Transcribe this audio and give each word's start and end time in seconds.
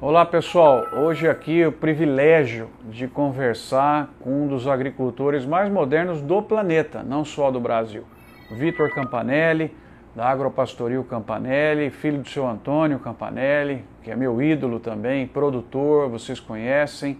Olá 0.00 0.24
pessoal, 0.24 0.86
hoje 0.92 1.28
aqui 1.28 1.66
o 1.66 1.72
privilégio 1.72 2.70
de 2.84 3.08
conversar 3.08 4.08
com 4.20 4.44
um 4.44 4.46
dos 4.46 4.68
agricultores 4.68 5.44
mais 5.44 5.68
modernos 5.68 6.22
do 6.22 6.40
planeta, 6.40 7.02
não 7.02 7.24
só 7.24 7.50
do 7.50 7.58
Brasil. 7.58 8.04
Vitor 8.48 8.94
Campanelli, 8.94 9.74
da 10.14 10.28
Agropastoril 10.28 11.02
Campanelli, 11.02 11.90
filho 11.90 12.22
do 12.22 12.28
seu 12.28 12.46
Antônio 12.46 13.00
Campanelli, 13.00 13.84
que 14.00 14.12
é 14.12 14.14
meu 14.14 14.40
ídolo 14.40 14.78
também, 14.78 15.26
produtor, 15.26 16.08
vocês 16.08 16.38
conhecem. 16.38 17.18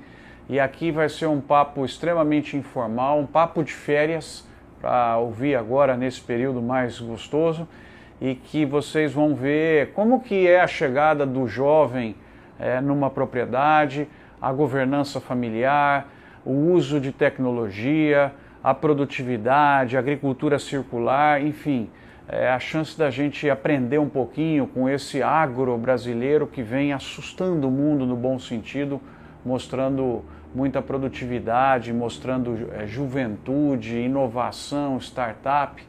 E 0.49 0.61
aqui 0.61 0.93
vai 0.93 1.09
ser 1.09 1.27
um 1.27 1.41
papo 1.41 1.85
extremamente 1.85 2.57
informal, 2.57 3.19
um 3.19 3.27
papo 3.27 3.65
de 3.65 3.73
férias 3.73 4.47
para 4.81 5.19
ouvir 5.19 5.57
agora 5.57 5.97
nesse 5.97 6.21
período 6.21 6.63
mais 6.63 7.01
gostoso 7.01 7.67
e 8.21 8.37
que 8.37 8.65
vocês 8.65 9.13
vão 9.13 9.35
ver 9.35 9.91
como 9.95 10.21
que 10.21 10.47
é 10.47 10.61
a 10.61 10.69
chegada 10.69 11.27
do 11.27 11.49
jovem 11.49 12.15
é, 12.59 12.81
numa 12.81 13.11
propriedade, 13.11 14.09
a 14.41 14.53
governança 14.53 15.21
familiar, 15.21 16.09
o 16.45 16.53
uso 16.53 17.01
de 17.01 17.13
tecnologia, 17.13 18.33
a 18.63 18.75
produtividade, 18.75 19.97
a 19.97 20.01
agricultura 20.01 20.59
circular, 20.59 21.43
enfim, 21.43 21.91
é, 22.29 22.51
a 22.51 22.59
chance 22.59 22.99
da 22.99 23.11
gente 23.11 23.49
aprender 23.49 23.99
um 23.99 24.09
pouquinho 24.09 24.67
com 24.67 24.89
esse 24.89 25.23
agro 25.23 25.77
brasileiro 25.79 26.47
que 26.47 26.63
vem 26.63 26.93
assustando 26.93 27.69
o 27.69 27.71
mundo 27.71 28.05
no 28.05 28.17
bom 28.17 28.39
sentido, 28.39 29.01
mostrando 29.45 30.25
muita 30.55 30.83
produtividade, 30.83 31.93
mostrando 31.93 32.69
é, 32.73 32.87
juventude, 32.87 33.97
inovação, 33.97 34.99
startup. 34.99 35.83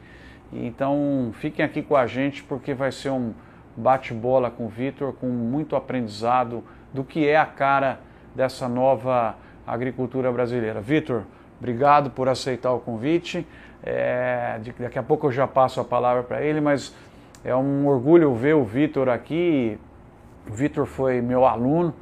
Então 0.51 1.31
fiquem 1.33 1.63
aqui 1.63 1.81
com 1.81 1.95
a 1.95 2.07
gente 2.07 2.43
porque 2.43 2.73
vai 2.73 2.91
ser 2.91 3.09
um 3.09 3.33
bate-bola 3.79 4.51
com 4.51 4.65
o 4.65 4.69
Vitor, 4.69 5.13
com 5.13 5.27
muito 5.27 5.75
aprendizado 5.75 6.63
do 6.93 7.03
que 7.03 7.27
é 7.27 7.37
a 7.37 7.45
cara 7.45 7.99
dessa 8.35 8.67
nova 8.67 9.35
agricultura 9.65 10.31
brasileira. 10.31 10.81
Vitor, 10.81 11.23
obrigado 11.57 12.09
por 12.09 12.27
aceitar 12.27 12.71
o 12.71 12.79
convite. 12.79 13.47
É, 13.81 14.59
daqui 14.77 14.99
a 14.99 15.03
pouco 15.03 15.27
eu 15.27 15.31
já 15.31 15.47
passo 15.47 15.79
a 15.79 15.85
palavra 15.85 16.23
para 16.23 16.41
ele, 16.41 16.59
mas 16.59 16.93
é 17.43 17.55
um 17.55 17.87
orgulho 17.87 18.33
ver 18.33 18.55
o 18.55 18.63
Vitor 18.63 19.07
aqui. 19.07 19.79
O 20.49 20.53
Vitor 20.53 20.85
foi 20.85 21.21
meu 21.21 21.45
aluno 21.45 21.93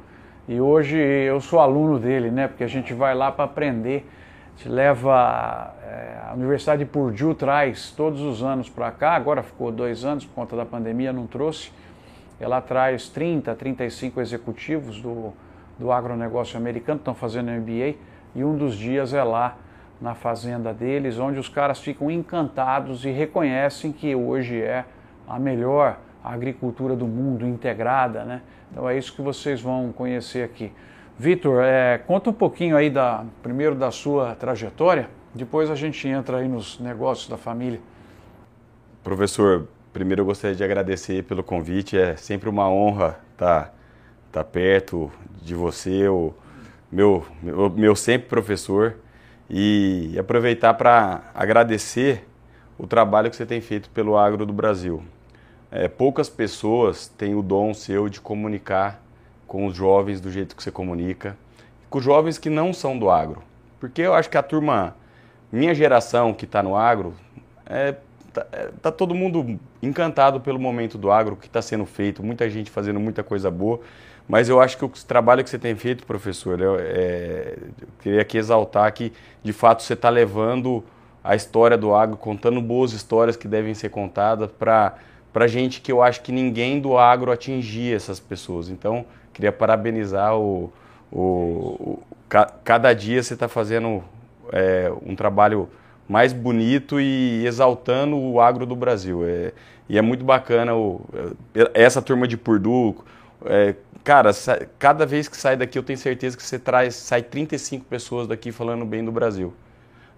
e 0.48 0.60
hoje 0.60 0.96
eu 0.96 1.40
sou 1.40 1.60
aluno 1.60 1.98
dele, 1.98 2.30
né? 2.30 2.48
Porque 2.48 2.64
a 2.64 2.68
gente 2.68 2.92
vai 2.92 3.14
lá 3.14 3.30
para 3.30 3.44
aprender 3.44 4.08
te 4.58 4.68
leva 4.68 5.72
é, 5.84 6.18
a 6.28 6.34
Universidade 6.34 6.84
de 6.84 6.90
Purdue 6.90 7.32
traz 7.34 7.92
todos 7.92 8.20
os 8.20 8.42
anos 8.42 8.68
para 8.68 8.90
cá, 8.90 9.12
agora 9.12 9.40
ficou 9.40 9.70
dois 9.70 10.04
anos 10.04 10.24
por 10.24 10.34
conta 10.34 10.56
da 10.56 10.66
pandemia, 10.66 11.12
não 11.12 11.28
trouxe. 11.28 11.70
Ela 12.40 12.60
traz 12.60 13.08
30, 13.08 13.54
35 13.54 14.20
executivos 14.20 15.00
do, 15.00 15.32
do 15.78 15.92
agronegócio 15.92 16.58
americano, 16.58 16.98
estão 16.98 17.14
fazendo 17.14 17.52
MBA, 17.52 17.94
e 18.34 18.42
um 18.44 18.56
dos 18.56 18.76
dias 18.76 19.14
é 19.14 19.22
lá 19.22 19.56
na 20.00 20.14
fazenda 20.14 20.74
deles, 20.74 21.20
onde 21.20 21.38
os 21.38 21.48
caras 21.48 21.78
ficam 21.78 22.10
encantados 22.10 23.04
e 23.04 23.10
reconhecem 23.10 23.92
que 23.92 24.12
hoje 24.14 24.60
é 24.60 24.84
a 25.28 25.38
melhor 25.38 25.98
agricultura 26.22 26.96
do 26.96 27.06
mundo 27.06 27.46
integrada, 27.46 28.24
né? 28.24 28.42
Então 28.72 28.88
é 28.88 28.98
isso 28.98 29.14
que 29.14 29.22
vocês 29.22 29.60
vão 29.60 29.92
conhecer 29.92 30.44
aqui. 30.44 30.72
Vitor, 31.18 31.64
é, 31.64 31.98
conta 31.98 32.30
um 32.30 32.32
pouquinho 32.32 32.76
aí 32.76 32.88
da 32.88 33.24
primeiro 33.42 33.74
da 33.74 33.90
sua 33.90 34.36
trajetória, 34.36 35.10
depois 35.34 35.68
a 35.68 35.74
gente 35.74 36.06
entra 36.06 36.36
aí 36.36 36.46
nos 36.46 36.78
negócios 36.78 37.28
da 37.28 37.36
família. 37.36 37.80
Professor, 39.02 39.66
primeiro 39.92 40.22
eu 40.22 40.26
gostaria 40.26 40.54
de 40.54 40.62
agradecer 40.62 41.24
pelo 41.24 41.42
convite. 41.42 41.98
É 41.98 42.14
sempre 42.14 42.48
uma 42.48 42.70
honra 42.70 43.18
estar 43.32 43.64
tá, 43.64 43.72
tá 44.30 44.44
perto 44.44 45.10
de 45.42 45.56
você, 45.56 46.06
o 46.06 46.32
meu, 46.90 47.26
meu, 47.42 47.68
meu 47.68 47.96
sempre 47.96 48.28
professor, 48.28 48.94
e 49.50 50.16
aproveitar 50.20 50.74
para 50.74 51.32
agradecer 51.34 52.28
o 52.78 52.86
trabalho 52.86 53.28
que 53.28 53.34
você 53.34 53.44
tem 53.44 53.60
feito 53.60 53.90
pelo 53.90 54.16
agro 54.16 54.46
do 54.46 54.52
Brasil. 54.52 55.02
É, 55.68 55.88
poucas 55.88 56.28
pessoas 56.28 57.08
têm 57.08 57.34
o 57.34 57.42
dom 57.42 57.74
seu 57.74 58.08
de 58.08 58.20
comunicar 58.20 59.02
com 59.48 59.66
os 59.66 59.74
jovens 59.74 60.20
do 60.20 60.30
jeito 60.30 60.54
que 60.54 60.62
você 60.62 60.70
comunica, 60.70 61.36
com 61.88 61.98
os 61.98 62.04
jovens 62.04 62.38
que 62.38 62.50
não 62.50 62.72
são 62.72 62.96
do 62.96 63.10
agro. 63.10 63.42
Porque 63.80 64.02
eu 64.02 64.14
acho 64.14 64.28
que 64.28 64.36
a 64.36 64.42
turma, 64.42 64.94
minha 65.50 65.74
geração 65.74 66.34
que 66.34 66.44
está 66.44 66.62
no 66.62 66.76
agro, 66.76 67.14
é, 67.64 67.96
tá, 68.32 68.46
é, 68.52 68.68
tá, 68.82 68.92
todo 68.92 69.14
mundo 69.14 69.58
encantado 69.82 70.38
pelo 70.38 70.60
momento 70.60 70.98
do 70.98 71.10
agro, 71.10 71.34
que 71.34 71.46
está 71.46 71.62
sendo 71.62 71.86
feito, 71.86 72.22
muita 72.22 72.48
gente 72.50 72.70
fazendo 72.70 73.00
muita 73.00 73.22
coisa 73.22 73.50
boa, 73.50 73.80
mas 74.28 74.50
eu 74.50 74.60
acho 74.60 74.76
que 74.76 74.84
o 74.84 74.88
trabalho 74.88 75.42
que 75.42 75.48
você 75.48 75.58
tem 75.58 75.74
feito, 75.74 76.04
professor, 76.04 76.60
eu, 76.60 76.76
é, 76.78 77.56
eu 77.80 77.88
queria 78.02 78.20
aqui 78.20 78.36
exaltar 78.36 78.92
que, 78.92 79.12
de 79.42 79.52
fato, 79.54 79.82
você 79.82 79.94
está 79.94 80.10
levando 80.10 80.84
a 81.24 81.34
história 81.34 81.78
do 81.78 81.94
agro, 81.94 82.18
contando 82.18 82.60
boas 82.60 82.92
histórias 82.92 83.36
que 83.36 83.48
devem 83.48 83.72
ser 83.72 83.88
contadas 83.88 84.50
para 84.50 85.46
gente 85.46 85.80
que 85.80 85.90
eu 85.90 86.02
acho 86.02 86.20
que 86.20 86.30
ninguém 86.30 86.78
do 86.78 86.98
agro 86.98 87.32
atingia 87.32 87.96
essas 87.96 88.20
pessoas. 88.20 88.68
Então, 88.68 89.06
Queria 89.38 89.52
parabenizar 89.52 90.36
o, 90.36 90.72
o, 91.12 91.20
o 91.20 92.02
cada 92.64 92.92
dia 92.92 93.22
você 93.22 93.34
está 93.34 93.46
fazendo 93.46 94.02
é, 94.52 94.92
um 95.06 95.14
trabalho 95.14 95.70
mais 96.08 96.32
bonito 96.32 97.00
e 97.00 97.46
exaltando 97.46 98.16
o 98.16 98.40
agro 98.40 98.66
do 98.66 98.74
Brasil. 98.74 99.24
É, 99.24 99.52
e 99.88 99.96
é 99.96 100.02
muito 100.02 100.24
bacana 100.24 100.74
o, 100.74 101.02
é, 101.54 101.70
essa 101.84 102.02
turma 102.02 102.26
de 102.26 102.36
Purdue. 102.36 102.96
É, 103.44 103.76
cara, 104.02 104.32
cada 104.76 105.06
vez 105.06 105.28
que 105.28 105.36
sai 105.36 105.56
daqui 105.56 105.78
eu 105.78 105.84
tenho 105.84 106.00
certeza 106.00 106.36
que 106.36 106.42
você 106.42 106.58
traz, 106.58 106.96
sai 106.96 107.22
35 107.22 107.84
pessoas 107.84 108.26
daqui 108.26 108.50
falando 108.50 108.84
bem 108.84 109.04
do 109.04 109.12
Brasil. 109.12 109.54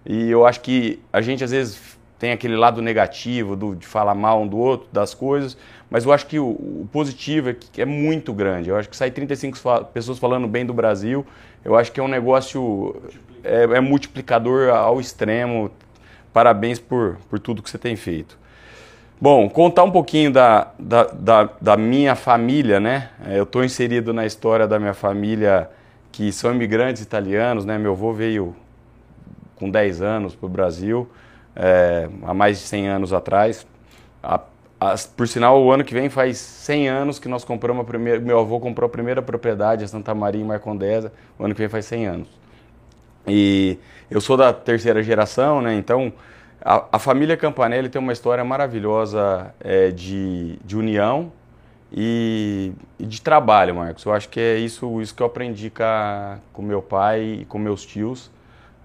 E 0.03 0.31
eu 0.31 0.47
acho 0.47 0.61
que 0.61 0.99
a 1.13 1.21
gente 1.21 1.43
às 1.43 1.51
vezes 1.51 1.79
tem 2.21 2.31
aquele 2.31 2.55
lado 2.55 2.83
negativo 2.83 3.55
do, 3.55 3.75
de 3.75 3.87
falar 3.87 4.13
mal 4.13 4.43
um 4.43 4.47
do 4.47 4.55
outro, 4.55 4.87
das 4.93 5.11
coisas, 5.11 5.57
mas 5.89 6.05
eu 6.05 6.13
acho 6.13 6.27
que 6.27 6.37
o, 6.37 6.49
o 6.49 6.87
positivo 6.91 7.49
é 7.49 7.55
que 7.55 7.81
é 7.81 7.85
muito 7.85 8.31
grande. 8.31 8.69
Eu 8.69 8.77
acho 8.77 8.87
que 8.87 8.95
sair 8.95 9.09
35 9.09 9.57
pessoas 9.85 10.19
falando 10.19 10.47
bem 10.47 10.63
do 10.63 10.71
Brasil, 10.71 11.25
eu 11.65 11.75
acho 11.75 11.91
que 11.91 11.99
é 11.99 12.03
um 12.03 12.07
negócio 12.07 12.95
é, 13.43 13.63
é 13.63 13.79
multiplicador 13.79 14.69
ao 14.69 15.01
extremo. 15.01 15.71
Parabéns 16.31 16.77
por, 16.77 17.17
por 17.27 17.39
tudo 17.39 17.63
que 17.63 17.71
você 17.71 17.79
tem 17.79 17.95
feito. 17.95 18.37
Bom, 19.19 19.49
contar 19.49 19.83
um 19.83 19.91
pouquinho 19.91 20.31
da, 20.31 20.67
da, 20.77 21.05
da, 21.05 21.49
da 21.59 21.75
minha 21.75 22.13
família, 22.13 22.79
né? 22.79 23.09
É, 23.25 23.39
eu 23.39 23.43
estou 23.43 23.63
inserido 23.63 24.13
na 24.13 24.27
história 24.27 24.67
da 24.67 24.77
minha 24.77 24.93
família 24.93 25.71
que 26.11 26.31
são 26.31 26.53
imigrantes 26.53 27.01
italianos, 27.01 27.65
né? 27.65 27.79
Meu 27.79 27.93
avô 27.93 28.13
veio 28.13 28.55
com 29.55 29.71
10 29.71 30.03
anos 30.03 30.35
para 30.35 30.45
o 30.45 30.49
Brasil 30.49 31.09
é, 31.55 32.09
há 32.23 32.33
mais 32.33 32.59
de 32.59 32.63
100 32.65 32.87
anos 32.87 33.13
atrás. 33.13 33.65
A, 34.21 34.39
a, 34.79 34.95
por 35.15 35.27
sinal, 35.27 35.61
o 35.61 35.71
ano 35.71 35.83
que 35.83 35.93
vem 35.93 36.09
faz 36.09 36.37
100 36.37 36.89
anos 36.89 37.19
que 37.19 37.27
nós 37.27 37.43
compramos 37.43 37.81
a 37.83 37.85
primeira, 37.85 38.19
meu 38.19 38.39
avô 38.39 38.59
comprou 38.59 38.87
a 38.87 38.89
primeira 38.89 39.21
propriedade, 39.21 39.83
a 39.83 39.87
Santa 39.87 40.13
Maria 40.13 40.41
em 40.41 40.45
Marcondesa, 40.45 41.11
o 41.37 41.45
ano 41.45 41.53
que 41.53 41.59
vem 41.59 41.69
faz 41.69 41.85
100 41.85 42.05
anos. 42.07 42.27
E 43.27 43.77
eu 44.09 44.19
sou 44.19 44.35
da 44.35 44.51
terceira 44.51 45.03
geração, 45.03 45.61
né? 45.61 45.75
Então, 45.75 46.11
a, 46.63 46.85
a 46.93 46.99
família 46.99 47.37
Campanelli 47.37 47.89
tem 47.89 48.01
uma 48.01 48.13
história 48.13 48.43
maravilhosa 48.43 49.53
é, 49.59 49.91
de, 49.91 50.57
de 50.63 50.77
união 50.77 51.31
e, 51.91 52.71
e, 52.99 53.05
de 53.05 53.21
trabalho, 53.21 53.75
Marcos. 53.75 54.05
Eu 54.05 54.13
acho 54.13 54.29
que 54.29 54.39
é 54.39 54.57
isso, 54.57 55.01
isso 55.01 55.13
que 55.13 55.21
eu 55.21 55.27
aprendi 55.27 55.69
com, 55.69 55.83
a, 55.83 56.37
com 56.53 56.61
meu 56.61 56.81
pai 56.81 57.39
e 57.41 57.45
com 57.45 57.59
meus 57.59 57.85
tios. 57.85 58.31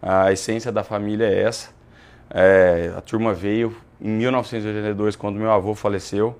A 0.02 0.32
essência 0.32 0.72
da 0.72 0.82
família 0.82 1.26
é 1.26 1.42
essa. 1.42 1.75
É, 2.30 2.92
a 2.96 3.00
turma 3.00 3.32
veio 3.32 3.76
em 4.00 4.08
1982, 4.08 5.16
quando 5.16 5.36
meu 5.36 5.50
avô 5.50 5.74
faleceu. 5.74 6.36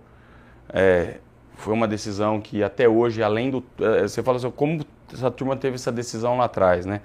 É, 0.72 1.18
foi 1.56 1.72
uma 1.72 1.88
decisão 1.88 2.40
que 2.40 2.62
até 2.62 2.88
hoje, 2.88 3.22
além 3.22 3.50
do. 3.50 3.64
É, 3.80 4.02
você 4.02 4.22
fala 4.22 4.36
assim, 4.36 4.50
como 4.50 4.84
essa 5.12 5.30
turma 5.30 5.56
teve 5.56 5.76
essa 5.76 5.92
decisão 5.92 6.36
lá 6.36 6.44
atrás, 6.44 6.84
né? 6.84 7.00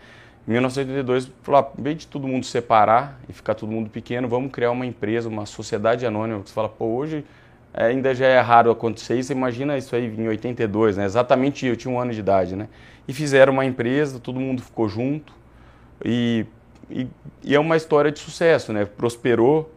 Em 0.48 0.52
1982, 0.52 1.32
falou, 1.44 1.62
ah, 1.62 1.80
em 1.80 1.84
vez 1.84 2.00
de 2.00 2.08
todo 2.08 2.28
mundo 2.28 2.46
separar 2.46 3.20
e 3.30 3.34
ficar 3.34 3.54
todo 3.54 3.72
mundo 3.72 3.90
pequeno, 3.90 4.28
vamos 4.28 4.52
criar 4.52 4.72
uma 4.72 4.86
empresa, 4.86 5.30
uma 5.30 5.46
sociedade 5.46 6.06
anônima. 6.06 6.40
Você 6.40 6.52
fala, 6.52 6.68
pô, 6.68 6.86
hoje 6.86 7.24
é, 7.74 7.86
ainda 7.86 8.14
já 8.14 8.26
é 8.26 8.40
raro 8.40 8.72
acontecer 8.72 9.18
isso, 9.18 9.32
imagina 9.32 9.78
isso 9.78 9.96
aí 9.96 10.06
em 10.06 10.28
82, 10.28 10.98
né? 10.98 11.06
Exatamente 11.06 11.66
eu 11.66 11.76
tinha 11.78 11.94
um 11.94 12.00
ano 12.00 12.12
de 12.12 12.20
idade, 12.20 12.56
né? 12.56 12.68
E 13.08 13.14
fizeram 13.14 13.54
uma 13.54 13.66
empresa, 13.66 14.20
todo 14.20 14.40
mundo 14.40 14.62
ficou 14.62 14.90
junto 14.90 15.34
e 16.04 16.46
e, 16.92 17.08
e 17.44 17.56
é 17.56 17.60
uma 17.60 17.78
história 17.78 18.12
de 18.12 18.20
sucesso, 18.20 18.72
né? 18.74 18.86
Prosperou. 18.86 19.74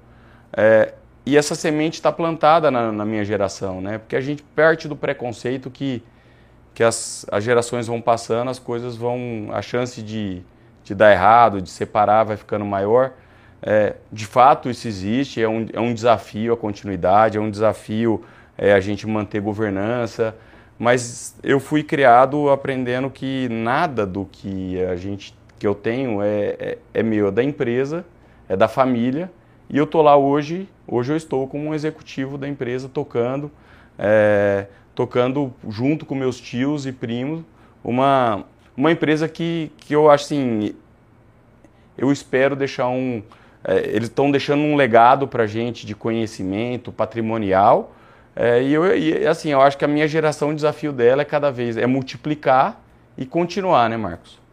É, 0.57 0.95
e 1.27 1.37
essa 1.37 1.55
semente 1.55 1.95
está 1.95 2.13
plantada 2.13 2.71
na, 2.71 2.93
na, 2.93 3.05
minha 3.05 3.25
geração, 3.25 3.81
né? 3.81 3.99
Porque 3.99 4.17
a 4.17 4.21
gente 4.21 4.43
parte 4.43 4.87
do 4.87 4.95
preconceito 4.95 5.71
que, 5.71 6.03
que 6.75 6.83
as, 6.83 7.25
as 7.31 7.43
gerações 7.43 7.87
vão 7.87 8.01
passando, 8.01 8.51
as 8.51 8.59
coisas 8.59 8.97
vão. 8.97 9.49
a 9.53 9.63
chance 9.63 10.03
de, 10.03 10.43
de 10.83 10.95
dar 10.95 11.13
errado, 11.13 11.63
de 11.63 11.71
separar, 11.71 12.25
vai 12.25 12.37
ficando 12.37 12.65
maior. 12.65 13.13
É, 13.63 13.95
de 14.13 14.27
fato, 14.27 14.69
isso 14.69 14.87
existe, 14.87 15.43
é 15.43 15.49
um, 15.49 15.67
é 15.73 15.81
um 15.81 15.95
desafio 15.95 16.53
a 16.53 16.57
continuidade, 16.57 17.39
é 17.39 17.41
um 17.41 17.51
desafio 17.51 18.23
é, 18.59 18.75
a 18.75 18.81
gente 18.81 19.07
manter 19.07 19.41
governança, 19.41 20.37
mas 20.79 21.35
eu 21.43 21.59
fui 21.59 21.83
criado 21.83 22.51
aprendendo 22.51 23.09
que 23.09 23.49
nada 23.49 24.05
do 24.05 24.27
que 24.27 24.83
a 24.85 24.97
gente 24.97 25.35
que 25.65 25.67
eu 25.67 25.75
tenho 25.75 26.21
é, 26.21 26.57
é, 26.59 26.79
é 26.93 27.03
meu, 27.03 27.29
é 27.29 27.31
da 27.31 27.43
empresa, 27.43 28.05
é 28.47 28.55
da 28.55 28.69
família, 28.69 29.33
e 29.71 29.79
eu 29.79 29.87
tô 29.87 30.03
lá 30.03 30.15
hoje, 30.15 30.69
hoje 30.87 31.15
eu 31.15 31.17
estou 31.17 31.49
como 31.49 31.71
um 31.71 31.75
executivo 31.75 32.37
da 32.37 32.47
empresa 32.47 32.87
tocando, 32.87 33.51
é, 33.99 34.67
tocando 34.95 35.55
junto 35.67 36.05
com 36.05 36.15
meus 36.15 36.39
tios 36.39 36.85
e 36.85 36.93
primos, 36.93 37.43
uma, 37.83 38.45
uma 38.77 38.93
empresa 38.93 39.27
que, 39.27 39.73
que 39.79 39.95
eu 39.95 40.11
acho 40.11 40.25
assim, 40.25 40.75
eu 41.97 42.13
espero 42.13 42.55
deixar 42.55 42.89
um, 42.89 43.23
é, 43.65 43.79
eles 43.89 44.11
estão 44.11 44.31
deixando 44.31 44.61
um 44.61 44.77
legado 44.77 45.27
para 45.27 45.45
a 45.45 45.47
gente 45.47 45.87
de 45.87 45.95
conhecimento 45.95 46.93
patrimonial, 46.93 47.95
é, 48.37 48.63
e, 48.63 48.71
eu, 48.71 48.95
e 48.95 49.27
assim, 49.27 49.49
eu 49.49 49.63
acho 49.63 49.79
que 49.79 49.85
a 49.87 49.89
minha 49.89 50.07
geração, 50.07 50.51
o 50.51 50.55
desafio 50.55 50.93
dela 50.93 51.23
é 51.23 51.25
cada 51.25 51.51
vez, 51.51 51.79
é 51.79 51.87
multiplicar 51.87 52.79
e 53.17 53.25
continuar, 53.25 53.89
né 53.89 53.97
Marcos? 53.97 54.44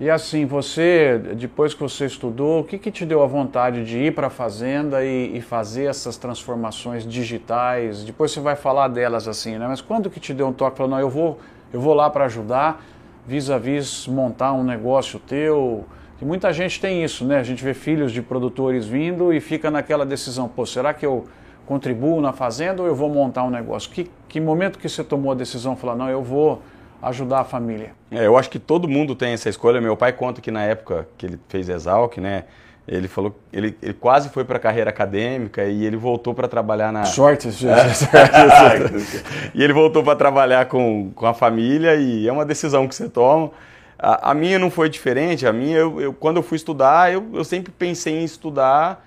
E 0.00 0.08
assim, 0.08 0.46
você, 0.46 1.20
depois 1.36 1.74
que 1.74 1.80
você 1.82 2.06
estudou, 2.06 2.60
o 2.60 2.64
que, 2.64 2.78
que 2.78 2.90
te 2.90 3.04
deu 3.04 3.22
a 3.22 3.26
vontade 3.26 3.84
de 3.84 3.98
ir 3.98 4.14
para 4.14 4.28
a 4.28 4.30
fazenda 4.30 5.04
e, 5.04 5.36
e, 5.36 5.42
fazer 5.42 5.84
essas 5.84 6.16
transformações 6.16 7.06
digitais? 7.06 8.02
Depois 8.02 8.30
você 8.30 8.40
vai 8.40 8.56
falar 8.56 8.88
delas 8.88 9.28
assim, 9.28 9.58
né? 9.58 9.66
Mas 9.68 9.82
quando 9.82 10.08
que 10.08 10.18
te 10.18 10.32
deu 10.32 10.48
um 10.48 10.54
toque? 10.54 10.78
Falou, 10.78 10.92
não, 10.92 10.98
eu 10.98 11.10
vou, 11.10 11.38
eu 11.70 11.78
vou 11.78 11.92
lá 11.92 12.08
para 12.08 12.24
ajudar, 12.24 12.82
vis-a-vis 13.26 14.06
montar 14.06 14.54
um 14.54 14.64
negócio 14.64 15.18
teu. 15.18 15.84
E 16.18 16.24
muita 16.24 16.50
gente 16.50 16.80
tem 16.80 17.04
isso, 17.04 17.22
né? 17.26 17.38
A 17.38 17.42
gente 17.42 17.62
vê 17.62 17.74
filhos 17.74 18.10
de 18.10 18.22
produtores 18.22 18.86
vindo 18.86 19.34
e 19.34 19.38
fica 19.38 19.70
naquela 19.70 20.06
decisão, 20.06 20.48
pô, 20.48 20.64
será 20.64 20.94
que 20.94 21.04
eu 21.04 21.26
contribuo 21.66 22.22
na 22.22 22.32
fazenda 22.32 22.80
ou 22.80 22.88
eu 22.88 22.94
vou 22.94 23.10
montar 23.10 23.44
um 23.44 23.50
negócio? 23.50 23.90
Que, 23.90 24.10
que 24.26 24.40
momento 24.40 24.78
que 24.78 24.88
você 24.88 25.04
tomou 25.04 25.30
a 25.30 25.34
decisão? 25.34 25.76
Falar, 25.76 25.94
não, 25.94 26.08
eu 26.08 26.22
vou 26.22 26.62
ajudar 27.02 27.40
a 27.40 27.44
família? 27.44 27.92
É, 28.10 28.26
eu 28.26 28.36
acho 28.36 28.50
que 28.50 28.58
todo 28.58 28.88
mundo 28.88 29.14
tem 29.14 29.32
essa 29.32 29.48
escolha. 29.48 29.80
Meu 29.80 29.96
pai 29.96 30.12
conta 30.12 30.40
que 30.40 30.50
na 30.50 30.62
época 30.62 31.08
que 31.16 31.26
ele 31.26 31.40
fez 31.48 31.68
Exalc, 31.68 32.18
né, 32.18 32.44
ele 32.86 33.06
falou 33.06 33.38
ele, 33.52 33.76
ele 33.80 33.92
quase 33.94 34.28
foi 34.30 34.44
para 34.44 34.56
a 34.56 34.60
carreira 34.60 34.90
acadêmica 34.90 35.64
e 35.64 35.84
ele 35.84 35.96
voltou 35.96 36.34
para 36.34 36.48
trabalhar 36.48 36.92
na 36.92 37.04
sorte, 37.04 37.48
é. 37.66 39.50
e 39.54 39.62
ele 39.62 39.72
voltou 39.72 40.02
para 40.02 40.16
trabalhar 40.16 40.66
com, 40.66 41.12
com 41.14 41.26
a 41.26 41.34
família 41.34 41.94
e 41.94 42.26
é 42.26 42.32
uma 42.32 42.44
decisão 42.44 42.88
que 42.88 42.94
você 42.94 43.08
toma. 43.08 43.50
A, 43.98 44.30
a 44.30 44.34
minha 44.34 44.58
não 44.58 44.70
foi 44.70 44.88
diferente. 44.88 45.46
A 45.46 45.52
minha, 45.52 45.76
eu, 45.76 46.00
eu 46.00 46.12
quando 46.12 46.38
eu 46.38 46.42
fui 46.42 46.56
estudar, 46.56 47.12
eu, 47.12 47.28
eu 47.34 47.44
sempre 47.44 47.70
pensei 47.70 48.18
em 48.18 48.24
estudar, 48.24 49.06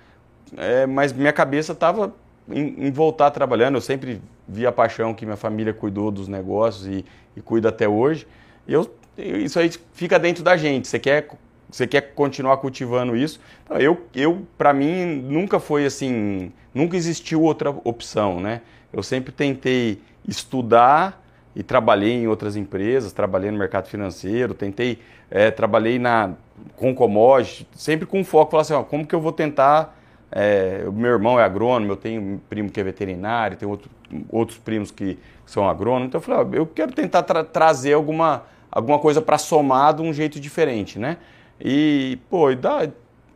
é, 0.56 0.86
mas 0.86 1.12
minha 1.12 1.32
cabeça 1.32 1.72
estava 1.72 2.14
em, 2.48 2.86
em, 2.86 2.90
voltar 2.92 3.30
trabalhando. 3.32 3.74
Eu 3.74 3.80
sempre 3.80 4.22
vi 4.46 4.66
a 4.66 4.72
paixão 4.72 5.12
que 5.12 5.26
minha 5.26 5.36
família 5.36 5.74
cuidou 5.74 6.10
dos 6.10 6.28
negócios 6.28 6.86
e, 6.86 7.04
e 7.36 7.40
cuida 7.40 7.68
até 7.68 7.88
hoje. 7.88 8.26
Eu, 8.66 8.90
isso 9.16 9.58
aí 9.58 9.70
fica 9.92 10.18
dentro 10.18 10.42
da 10.42 10.56
gente. 10.56 10.88
Você 10.88 10.98
quer, 10.98 11.28
você 11.70 11.86
quer 11.86 12.14
continuar 12.14 12.56
cultivando 12.58 13.16
isso? 13.16 13.40
Então, 13.64 13.78
eu, 13.78 14.06
eu 14.14 14.46
para 14.56 14.72
mim, 14.72 15.04
nunca 15.04 15.58
foi 15.58 15.86
assim, 15.86 16.52
nunca 16.72 16.96
existiu 16.96 17.42
outra 17.42 17.70
opção, 17.70 18.40
né? 18.40 18.62
Eu 18.92 19.02
sempre 19.02 19.32
tentei 19.32 20.00
estudar 20.26 21.22
e 21.54 21.62
trabalhei 21.62 22.12
em 22.12 22.26
outras 22.26 22.56
empresas, 22.56 23.12
trabalhei 23.12 23.50
no 23.50 23.58
mercado 23.58 23.86
financeiro, 23.86 24.54
tentei, 24.54 24.98
é, 25.30 25.50
trabalhei 25.50 25.98
na, 25.98 26.32
com 26.76 26.94
commodity, 26.94 27.66
sempre 27.74 28.06
com 28.06 28.24
foco, 28.24 28.52
falar 28.52 28.62
assim, 28.62 28.74
ó, 28.74 28.82
como 28.82 29.06
que 29.06 29.14
eu 29.14 29.20
vou 29.20 29.32
tentar, 29.32 29.96
é, 30.30 30.84
meu 30.92 31.12
irmão 31.12 31.38
é 31.38 31.44
agrônomo, 31.44 31.92
eu 31.92 31.96
tenho 31.96 32.20
um 32.20 32.38
primo 32.38 32.70
que 32.70 32.80
é 32.80 32.82
veterinário, 32.82 33.56
tenho 33.56 33.70
outro, 33.70 33.90
outros 34.30 34.58
primos 34.58 34.90
que 34.90 35.18
são 35.46 35.68
agrônomos. 35.68 36.08
Então 36.08 36.18
eu 36.18 36.22
falei, 36.22 36.60
eu 36.60 36.66
quero 36.66 36.92
tentar 36.92 37.22
tra 37.22 37.44
trazer 37.44 37.92
alguma, 37.92 38.44
alguma 38.70 38.98
coisa 38.98 39.20
para 39.20 39.38
somar 39.38 39.94
de 39.94 40.02
um 40.02 40.12
jeito 40.12 40.40
diferente, 40.40 40.98
né? 40.98 41.18
E, 41.60 42.18
pô, 42.28 42.50
e, 42.50 42.56
dá, 42.56 42.88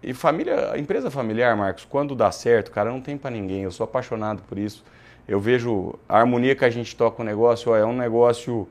e 0.03 0.13
família, 0.15 0.79
empresa 0.79 1.11
familiar, 1.11 1.57
Marcos, 1.57 1.85
quando 1.85 2.15
dá 2.15 2.31
certo, 2.31 2.71
cara, 2.71 2.91
não 2.91 3.01
tem 3.01 3.17
para 3.17 3.31
ninguém. 3.31 3.63
Eu 3.63 3.71
sou 3.71 3.85
apaixonado 3.85 4.43
por 4.49 4.59
isso. 4.59 4.85
Eu 5.27 5.39
vejo 5.39 5.95
a 6.09 6.19
harmonia 6.19 6.57
que 6.57 6.65
a 6.65 6.71
gente 6.71 6.97
toca 6.97 7.23
o 7.23 7.25
negócio, 7.25 7.73
ó, 7.73 7.77
é 7.77 7.85
um 7.85 7.97
negócio. 7.97 8.69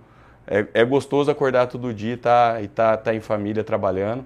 É, 0.49 0.65
é, 0.73 0.85
gostoso 0.85 1.29
acordar 1.29 1.67
todo 1.67 1.93
dia 1.93 2.13
e 2.13 2.17
tá, 2.17 2.61
e 2.61 2.67
tá, 2.69 2.95
tá 2.95 3.13
em 3.13 3.19
família 3.19 3.63
trabalhando. 3.63 4.25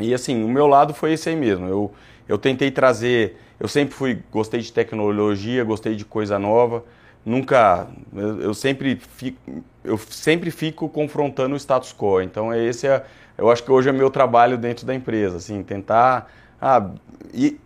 E 0.00 0.14
assim, 0.14 0.42
o 0.42 0.48
meu 0.48 0.66
lado 0.66 0.94
foi 0.94 1.12
esse 1.12 1.28
aí 1.28 1.36
mesmo. 1.36 1.68
Eu, 1.68 1.92
eu 2.26 2.38
tentei 2.38 2.70
trazer. 2.70 3.38
Eu 3.58 3.68
sempre 3.68 3.94
fui, 3.94 4.22
gostei 4.30 4.60
de 4.60 4.72
tecnologia, 4.72 5.64
gostei 5.64 5.94
de 5.94 6.04
coisa 6.04 6.38
nova. 6.38 6.84
Nunca 7.24 7.88
eu, 8.14 8.40
eu, 8.40 8.54
sempre 8.54 8.96
fico, 8.96 9.64
eu 9.82 9.98
sempre 9.98 10.50
fico 10.50 10.88
confrontando 10.88 11.54
o 11.54 11.58
status 11.58 11.92
quo. 11.92 12.20
Então 12.20 12.54
esse 12.54 12.86
é 12.86 13.04
eu 13.36 13.50
acho 13.50 13.62
que 13.62 13.70
hoje 13.70 13.88
é 13.88 13.92
meu 13.92 14.10
trabalho 14.10 14.56
dentro 14.56 14.86
da 14.86 14.94
empresa 14.94 15.38
assim 15.38 15.62
tentar 15.62 16.30
ah, 16.60 16.90
e, 17.34 17.58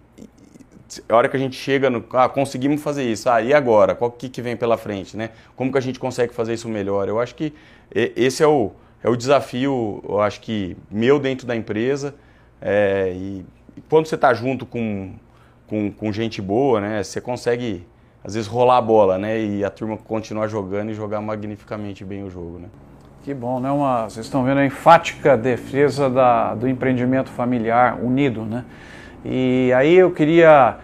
a 1.09 1.15
hora 1.15 1.29
que 1.29 1.37
a 1.37 1.39
gente 1.39 1.55
chega 1.55 1.89
no 1.89 2.05
ah, 2.13 2.29
conseguimos 2.29 2.83
fazer 2.83 3.05
isso 3.05 3.29
ah, 3.29 3.43
e 3.43 3.53
agora? 3.53 3.95
Qual 3.95 4.11
que, 4.11 4.29
que 4.29 4.41
vem 4.41 4.57
pela 4.57 4.79
frente 4.79 5.17
né? 5.17 5.31
Como 5.55 5.71
que 5.71 5.79
a 5.79 5.83
gente 5.83 5.99
consegue 5.99 6.33
fazer 6.33 6.55
isso 6.55 6.69
melhor? 6.69 7.09
Eu 7.09 7.21
acho 7.21 7.35
que 7.35 7.53
esse 7.95 8.43
é 8.43 8.47
o 8.47 8.73
é 9.03 9.09
o 9.09 9.17
desafio 9.17 10.03
eu 10.09 10.21
acho 10.21 10.41
que 10.41 10.77
meu 10.91 11.19
dentro 11.19 11.47
da 11.47 11.55
empresa 11.55 12.15
é, 12.61 13.13
e 13.15 13.45
quando 13.89 14.07
você 14.07 14.15
está 14.15 14.33
junto 14.35 14.67
com, 14.67 15.13
com, 15.71 15.91
com 15.91 16.13
gente 16.13 16.43
boa 16.43 16.83
né 16.83 17.03
você 17.03 17.21
consegue 17.21 17.87
às 18.23 18.35
vezes 18.35 18.49
rolar 18.49 18.79
a 18.79 18.83
bola, 18.83 19.19
né? 19.19 19.41
E 19.41 19.65
a 19.65 19.71
turma 19.71 19.97
continuar 19.97 20.47
jogando 20.47 20.91
e 20.91 20.95
jogar 20.95 21.21
magnificamente 21.21 22.05
bem 22.05 22.23
o 22.23 22.31
jogo, 22.31 22.59
né? 22.59 22.69
Que 23.25 23.35
bom, 23.35 23.61
né? 23.61 23.71
Uma, 23.71 24.09
vocês 24.09 24.27
estão 24.27 24.45
vendo 24.45 24.59
a 24.59 24.67
enfática 24.67 25.37
defesa 25.37 26.09
da, 26.09 26.55
do 26.55 26.69
empreendimento 26.69 27.31
familiar 27.31 27.99
unido, 28.03 28.43
né? 28.43 28.65
E 29.25 29.73
aí 29.75 29.95
eu 29.95 30.11
queria 30.11 30.77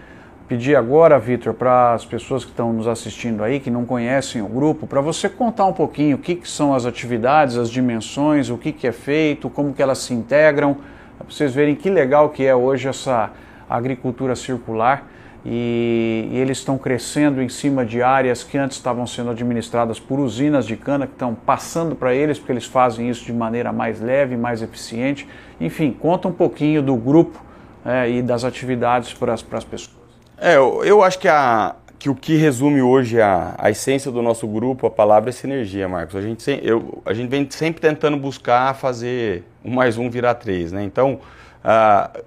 pedir 0.49 0.77
agora, 0.77 1.19
Vitor, 1.19 1.55
para 1.55 1.95
as 1.95 2.05
pessoas 2.05 2.45
que 2.45 2.51
estão 2.51 2.73
nos 2.73 2.87
assistindo 2.87 3.43
aí, 3.43 3.59
que 3.59 3.71
não 3.71 3.85
conhecem 3.85 4.41
o 4.43 4.49
grupo, 4.49 4.87
para 4.87 5.01
você 5.01 5.29
contar 5.29 5.67
um 5.67 5.73
pouquinho 5.73 6.17
o 6.17 6.21
que, 6.21 6.37
que, 6.37 6.49
são 6.49 6.73
as 6.73 6.87
atividades, 6.87 7.57
as 7.57 7.71
dimensões, 7.71 8.49
o 8.49 8.57
que, 8.57 8.71
que 8.71 8.87
é 8.87 8.93
feito, 8.93 9.51
como 9.51 9.75
que 9.75 9.83
elas 9.83 9.99
se 9.99 10.15
integram, 10.15 10.77
para 11.19 11.27
vocês 11.29 11.55
verem 11.55 11.75
que 11.75 11.91
legal 11.91 12.29
que 12.29 12.45
é 12.45 12.55
hoje 12.55 12.87
essa 12.87 13.31
agricultura 13.69 14.37
circular 14.37 15.09
e, 15.49 16.29
e, 16.33 16.39
eles 16.39 16.59
estão 16.59 16.77
crescendo 16.77 17.41
em 17.41 17.49
cima 17.49 17.87
de 17.87 18.03
áreas 18.03 18.43
que 18.43 18.59
antes 18.59 18.77
estavam 18.77 19.07
sendo 19.07 19.31
administradas 19.31 20.01
por 20.01 20.19
usinas 20.19 20.67
de 20.67 20.77
cana 20.77 21.07
que 21.07 21.13
estão 21.13 21.37
passando 21.37 21.95
para 21.95 22.13
eles 22.13 22.37
porque 22.37 22.51
eles 22.51 22.65
fazem 22.65 23.09
isso 23.09 23.25
de 23.25 23.33
maneira 23.33 23.73
mais 23.73 24.01
leve, 24.01 24.37
mais 24.37 24.61
eficiente. 24.61 25.29
Enfim, 25.61 25.93
conta 25.93 26.27
um 26.27 26.33
pouquinho 26.33 26.83
do 26.83 26.97
grupo 26.97 27.41
é, 27.85 28.11
e 28.11 28.23
das 28.23 28.43
atividades 28.43 29.15
para 29.15 29.35
as, 29.35 29.43
pessoas. 29.43 29.97
É, 30.37 30.57
eu, 30.57 30.83
eu 30.85 31.05
acho 31.05 31.21
que, 31.21 31.29
a, 31.29 31.77
que 31.97 32.11
o 32.11 32.15
que 32.15 32.37
resume 32.37 32.83
hoje 32.83 33.21
a, 33.21 33.55
a 33.57 33.71
essência 33.71 34.11
do 34.11 34.21
nosso 34.21 34.49
grupo, 34.49 34.89
a 34.89 34.91
palavra 34.91 35.31
é 35.31 35.33
sinergia, 35.33 35.89
Marcos. 35.89 36.17
A 36.17 36.21
gente, 36.21 36.61
eu, 36.61 37.01
a 37.07 37.15
gente 37.15 37.29
vem 37.29 37.47
sempre 37.49 37.81
tentando 37.81 38.17
buscar 38.17 38.75
fazer 38.75 39.45
um 39.65 39.73
mais 39.73 39.97
um 39.97 40.11
virar 40.11 40.35
três, 40.35 40.73
né? 40.73 40.83
Então, 40.83 41.21
uh, 41.65 42.25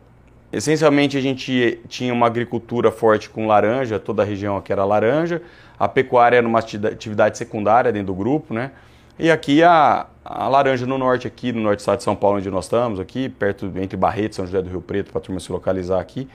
Essencialmente 0.52 1.16
a 1.16 1.22
gente 1.22 1.80
tinha 1.88 2.12
uma 2.12 2.26
agricultura 2.26 2.92
forte 2.92 3.30
com 3.30 3.46
laranja, 3.46 4.00
toda 4.00 4.24
a 4.24 4.26
região 4.26 4.58
aqui 4.58 4.72
era 4.72 4.84
laranja, 4.84 5.42
a 5.78 5.88
pecuária 5.88 6.38
era 6.38 6.48
uma 6.48 6.60
atividade 6.60 7.38
secundária 7.38 7.92
dentro 7.92 8.08
do 8.08 8.16
grupo, 8.16 8.54
né? 8.54 8.72
E 9.20 9.30
aqui 9.30 9.62
a, 9.62 10.08
a 10.26 10.48
laranja 10.48 10.88
no 10.88 10.98
norte, 10.98 11.28
aqui 11.28 11.52
no 11.52 11.62
norte 11.62 11.78
do 11.78 11.82
estado 11.82 11.98
de 11.98 12.04
São 12.04 12.16
Paulo, 12.16 12.38
onde 12.38 12.50
nós 12.50 12.66
estamos, 12.66 13.00
aqui 13.00 13.30
perto 13.30 13.72
entre 13.76 13.96
Barreto 13.96 14.32
e 14.32 14.36
São 14.36 14.46
José 14.46 14.62
do 14.62 14.70
Rio 14.70 14.82
Preto, 14.82 15.12
para 15.12 15.20
a 15.20 15.22
turma 15.22 15.40
se 15.40 15.52
localizar 15.52 16.00
aqui, 16.00 16.28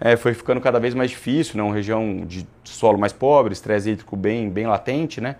é, 0.00 0.16
foi 0.16 0.34
ficando 0.34 0.60
cada 0.60 0.78
vez 0.78 0.92
mais 0.92 1.10
difícil, 1.10 1.56
né? 1.56 1.62
Uma 1.62 1.74
região 1.74 2.26
de 2.26 2.46
solo 2.64 2.98
mais 2.98 3.12
pobre, 3.12 3.52
estresse 3.52 3.90
hídrico 3.90 4.16
bem, 4.16 4.50
bem 4.50 4.66
latente, 4.66 5.20
né? 5.20 5.36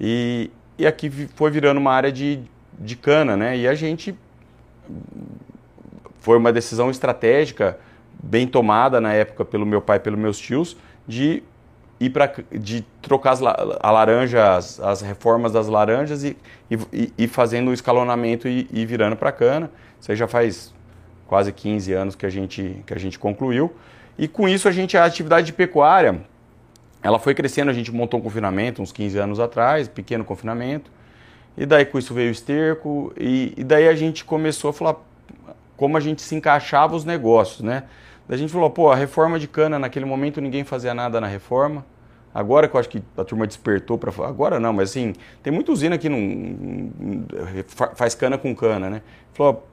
E, 0.00 0.50
e 0.78 0.86
aqui 0.86 1.10
foi 1.36 1.50
virando 1.50 1.78
uma 1.78 1.92
área 1.92 2.10
de, 2.10 2.40
de 2.78 2.96
cana, 2.96 3.36
né? 3.36 3.56
E 3.56 3.68
a 3.68 3.74
gente 3.74 4.16
foi 6.26 6.36
uma 6.36 6.52
decisão 6.52 6.90
estratégica 6.90 7.78
bem 8.20 8.48
tomada 8.48 9.00
na 9.00 9.12
época 9.12 9.44
pelo 9.44 9.64
meu 9.64 9.80
pai 9.80 9.98
e 9.98 10.00
pelos 10.00 10.18
meus 10.18 10.36
tios 10.36 10.76
de 11.06 11.40
ir 12.00 12.10
para 12.10 12.34
de 12.50 12.84
trocar 13.00 13.30
as, 13.30 13.40
a 13.40 13.90
laranja 13.92 14.56
as, 14.56 14.80
as, 14.80 15.02
reformas 15.02 15.52
das 15.52 15.68
laranjas 15.68 16.24
e, 16.24 16.36
e, 16.68 17.12
e 17.16 17.28
fazendo 17.28 17.70
o 17.70 17.72
escalonamento 17.72 18.48
e, 18.48 18.68
e 18.72 18.84
virando 18.84 19.14
para 19.14 19.30
cana. 19.30 19.70
Isso 20.00 20.10
aí 20.10 20.16
já 20.16 20.26
faz 20.26 20.74
quase 21.28 21.52
15 21.52 21.92
anos 21.92 22.16
que 22.16 22.26
a 22.26 22.28
gente 22.28 22.82
que 22.84 22.92
a 22.92 22.98
gente 22.98 23.20
concluiu. 23.20 23.72
E 24.18 24.26
com 24.26 24.48
isso 24.48 24.66
a 24.66 24.72
gente 24.72 24.98
a 24.98 25.04
atividade 25.04 25.46
de 25.46 25.52
pecuária 25.52 26.22
ela 27.04 27.20
foi 27.20 27.36
crescendo. 27.36 27.70
A 27.70 27.72
gente 27.72 27.92
montou 27.92 28.18
um 28.18 28.22
confinamento 28.24 28.82
uns 28.82 28.90
15 28.90 29.16
anos 29.16 29.38
atrás 29.38 29.86
pequeno 29.86 30.24
confinamento. 30.24 30.90
E 31.56 31.64
daí 31.64 31.84
com 31.84 32.00
isso 32.00 32.12
veio 32.12 32.30
o 32.30 32.32
esterco. 32.32 33.12
E, 33.16 33.54
e 33.56 33.62
daí 33.62 33.86
a 33.86 33.94
gente 33.94 34.24
começou 34.24 34.70
a 34.70 34.72
falar 34.72 35.05
como 35.76 35.96
a 35.96 36.00
gente 36.00 36.22
se 36.22 36.34
encaixava 36.34 36.94
os 36.94 37.04
negócios, 37.04 37.60
né? 37.60 37.84
A 38.28 38.36
gente 38.36 38.52
falou, 38.52 38.68
pô, 38.70 38.90
a 38.90 38.96
reforma 38.96 39.38
de 39.38 39.46
cana, 39.46 39.78
naquele 39.78 40.04
momento 40.04 40.40
ninguém 40.40 40.64
fazia 40.64 40.92
nada 40.92 41.20
na 41.20 41.26
reforma. 41.26 41.84
Agora 42.34 42.68
que 42.68 42.76
eu 42.76 42.80
acho 42.80 42.88
que 42.88 43.02
a 43.16 43.24
turma 43.24 43.46
despertou 43.46 43.96
para 43.96 44.12
agora 44.26 44.60
não, 44.60 44.72
mas 44.72 44.90
assim, 44.90 45.14
tem 45.42 45.52
muita 45.52 45.72
usina 45.72 45.96
que 45.96 46.08
não 46.08 46.20
faz 47.94 48.14
cana 48.14 48.36
com 48.36 48.54
cana, 48.54 48.90
né? 48.90 49.02
Falou, 49.32 49.66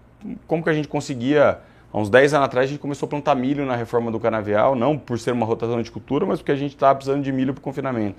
como 0.48 0.63
que 0.63 0.69
a 0.69 0.74
gente 0.74 0.88
conseguia 0.88 1.60
há 1.91 1.98
uns 1.98 2.10
10 2.10 2.36
anos 2.36 2.45
atrás 2.45 2.69
a 2.69 2.72
gente 2.72 2.79
começou 2.79 3.07
a 3.07 3.10
plantar 3.10 3.36
milho 3.36 3.65
na 3.65 3.75
reforma 3.75 4.10
do 4.10 4.19
canavial, 4.19 4.75
não 4.75 4.98
por 4.98 5.19
ser 5.19 5.31
uma 5.31 5.45
rotação 5.45 5.81
de 5.81 5.91
cultura, 5.91 6.25
mas 6.25 6.39
porque 6.39 6.53
a 6.53 6.55
gente 6.55 6.74
estava 6.74 6.95
precisando 6.95 7.22
de 7.22 7.31
milho 7.31 7.53
para 7.53 7.60
o 7.60 7.63
confinamento. 7.63 8.15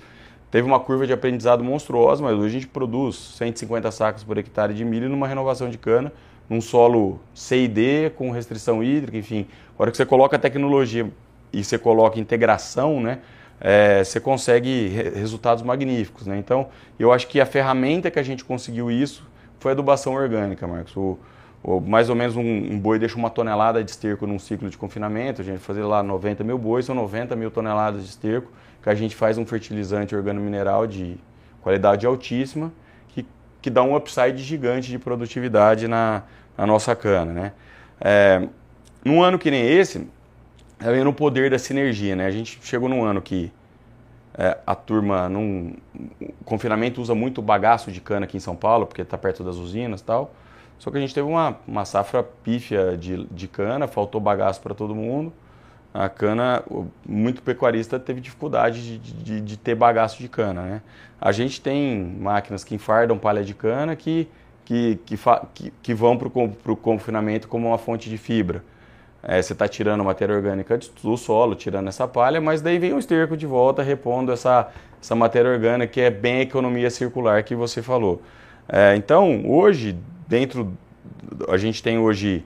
Teve 0.51 0.67
uma 0.67 0.79
curva 0.79 1.07
de 1.07 1.13
aprendizado 1.13 1.63
monstruosa, 1.63 2.21
mas 2.21 2.33
hoje 2.33 2.45
a 2.45 2.59
gente 2.59 2.67
produz 2.67 3.15
150 3.37 3.91
sacos 3.91 4.23
por 4.23 4.37
hectare 4.37 4.73
de 4.73 4.85
milho 4.85 5.09
numa 5.09 5.27
renovação 5.27 5.69
de 5.69 5.77
cana, 5.77 6.13
num 6.49 6.61
solo 6.61 7.19
C 7.33 7.63
e 7.63 7.67
D, 7.67 8.11
com 8.11 8.31
restrição 8.31 8.83
hídrica, 8.83 9.17
enfim. 9.17 9.47
Agora 9.73 9.91
que 9.91 9.97
você 9.97 10.05
coloca 10.05 10.37
tecnologia 10.37 11.09
e 11.51 11.63
você 11.63 11.77
coloca 11.77 12.19
integração, 12.19 13.01
né, 13.01 13.19
é, 13.59 14.03
você 14.03 14.19
consegue 14.19 14.87
re 14.87 15.09
resultados 15.09 15.63
magníficos. 15.63 16.27
Né? 16.27 16.37
Então, 16.37 16.67
eu 16.99 17.11
acho 17.11 17.27
que 17.27 17.39
a 17.39 17.45
ferramenta 17.45 18.11
que 18.11 18.19
a 18.19 18.23
gente 18.23 18.43
conseguiu 18.43 18.91
isso 18.91 19.23
foi 19.59 19.71
a 19.71 19.73
adubação 19.73 20.13
orgânica, 20.13 20.67
Marcos. 20.67 20.95
O, 20.95 21.17
o, 21.63 21.79
mais 21.79 22.09
ou 22.09 22.15
menos 22.15 22.35
um, 22.35 22.41
um, 22.41 22.79
boi 22.79 22.99
deixa 22.99 23.15
uma 23.15 23.29
tonelada 23.29 23.83
de 23.83 23.89
esterco 23.89 24.27
num 24.27 24.37
ciclo 24.37 24.69
de 24.69 24.77
confinamento, 24.77 25.41
a 25.41 25.43
gente 25.43 25.59
fazer 25.59 25.83
lá 25.83 26.03
90 26.03 26.43
mil 26.43 26.57
bois, 26.57 26.85
são 26.85 26.93
90 26.93 27.35
mil 27.35 27.49
toneladas 27.49 28.03
de 28.03 28.09
esterco, 28.09 28.51
que 28.83 28.89
a 28.89 28.95
gente 28.95 29.15
faz 29.15 29.37
um 29.37 29.45
fertilizante 29.45 30.15
organomineral 30.15 30.85
de 30.85 31.17
qualidade 31.61 32.05
altíssima, 32.05 32.71
que, 33.65 33.69
dá 33.71 33.81
um 33.81 33.95
upside 33.95 34.37
gigante 34.37 34.91
de 34.91 34.99
produtividade 34.99 35.87
na, 35.87 36.21
na 36.55 36.67
nossa 36.67 36.95
cana. 36.95 37.33
Né? 37.33 37.51
É, 37.99 38.47
num 39.03 39.23
ano 39.23 39.39
que 39.39 39.49
nem 39.49 39.65
esse, 39.65 40.07
é 40.79 40.91
vendo 40.91 41.09
o 41.09 41.13
poder 41.13 41.49
da 41.49 41.57
sinergia, 41.57 42.15
né? 42.15 42.25
A 42.25 42.31
gente 42.31 42.59
chegou 42.61 42.87
num 42.87 43.03
ano 43.03 43.21
que 43.21 43.51
é, 44.37 44.57
a 44.67 44.75
turma, 44.75 45.27
num 45.29 45.75
o 46.19 46.43
confinamento, 46.43 47.01
usa 47.01 47.15
muito 47.15 47.41
bagaço 47.41 47.91
de 47.91 48.01
cana 48.01 48.25
aqui 48.25 48.37
em 48.37 48.39
São 48.39 48.55
Paulo, 48.55 48.85
porque 48.85 49.01
está 49.01 49.17
perto 49.17 49.43
das 49.43 49.55
usinas 49.55 50.01
e 50.01 50.03
tal. 50.03 50.31
Só 50.77 50.91
que 50.91 50.97
a 50.97 50.99
gente 50.99 51.13
teve 51.13 51.27
uma, 51.27 51.57
uma 51.67 51.85
safra 51.85 52.21
pífia 52.21 52.97
de, 52.97 53.25
de 53.25 53.47
cana, 53.47 53.87
faltou 53.87 54.21
bagaço 54.21 54.61
para 54.61 54.75
todo 54.75 54.93
mundo. 54.93 55.33
A 55.97 56.09
cana, 56.09 56.61
muito 57.07 57.41
pecuarista 57.41 57.97
teve 57.97 58.19
dificuldade 58.19 58.99
de, 58.99 59.13
de, 59.23 59.39
de, 59.39 59.57
ter 59.57 59.75
bagaço 59.75 60.19
de 60.19 60.27
cana, 60.27 60.61
né? 60.61 60.81
A 61.21 61.31
gente 61.31 61.61
tem 61.61 62.17
máquinas 62.19 62.65
que 62.65 62.75
enfardam 62.75 63.17
palha 63.17 63.45
de 63.45 63.53
cana 63.53 63.95
que, 63.95 64.27
que, 64.65 64.99
que, 65.05 65.17
que, 65.53 65.73
que 65.81 65.93
vão 65.93 66.17
para 66.17 66.27
o 66.27 66.75
confinamento 66.75 67.47
como 67.47 67.69
uma 67.69 67.77
fonte 67.77 68.09
de 68.09 68.17
fibra. 68.17 68.61
É, 69.23 69.41
você 69.41 69.53
está 69.53 69.69
tirando 69.69 70.03
matéria 70.03 70.35
orgânica 70.35 70.77
do 71.01 71.15
solo, 71.15 71.55
tirando 71.55 71.87
essa 71.87 72.05
palha, 72.05 72.41
mas 72.41 72.61
daí 72.61 72.77
vem 72.77 72.93
o 72.93 72.99
esterco 72.99 73.37
de 73.37 73.45
volta 73.45 73.81
repondo 73.81 74.33
essa, 74.33 74.69
essa 75.01 75.15
matéria 75.15 75.49
orgânica 75.49 75.93
que 75.93 76.01
é 76.01 76.11
bem 76.11 76.39
a 76.39 76.41
economia 76.41 76.89
circular 76.89 77.41
que 77.41 77.55
você 77.55 77.81
falou. 77.81 78.21
É, 78.67 78.97
então, 78.97 79.49
hoje, 79.49 79.97
dentro, 80.27 80.73
a 81.47 81.55
gente 81.55 81.81
tem 81.81 81.97
hoje, 81.97 82.45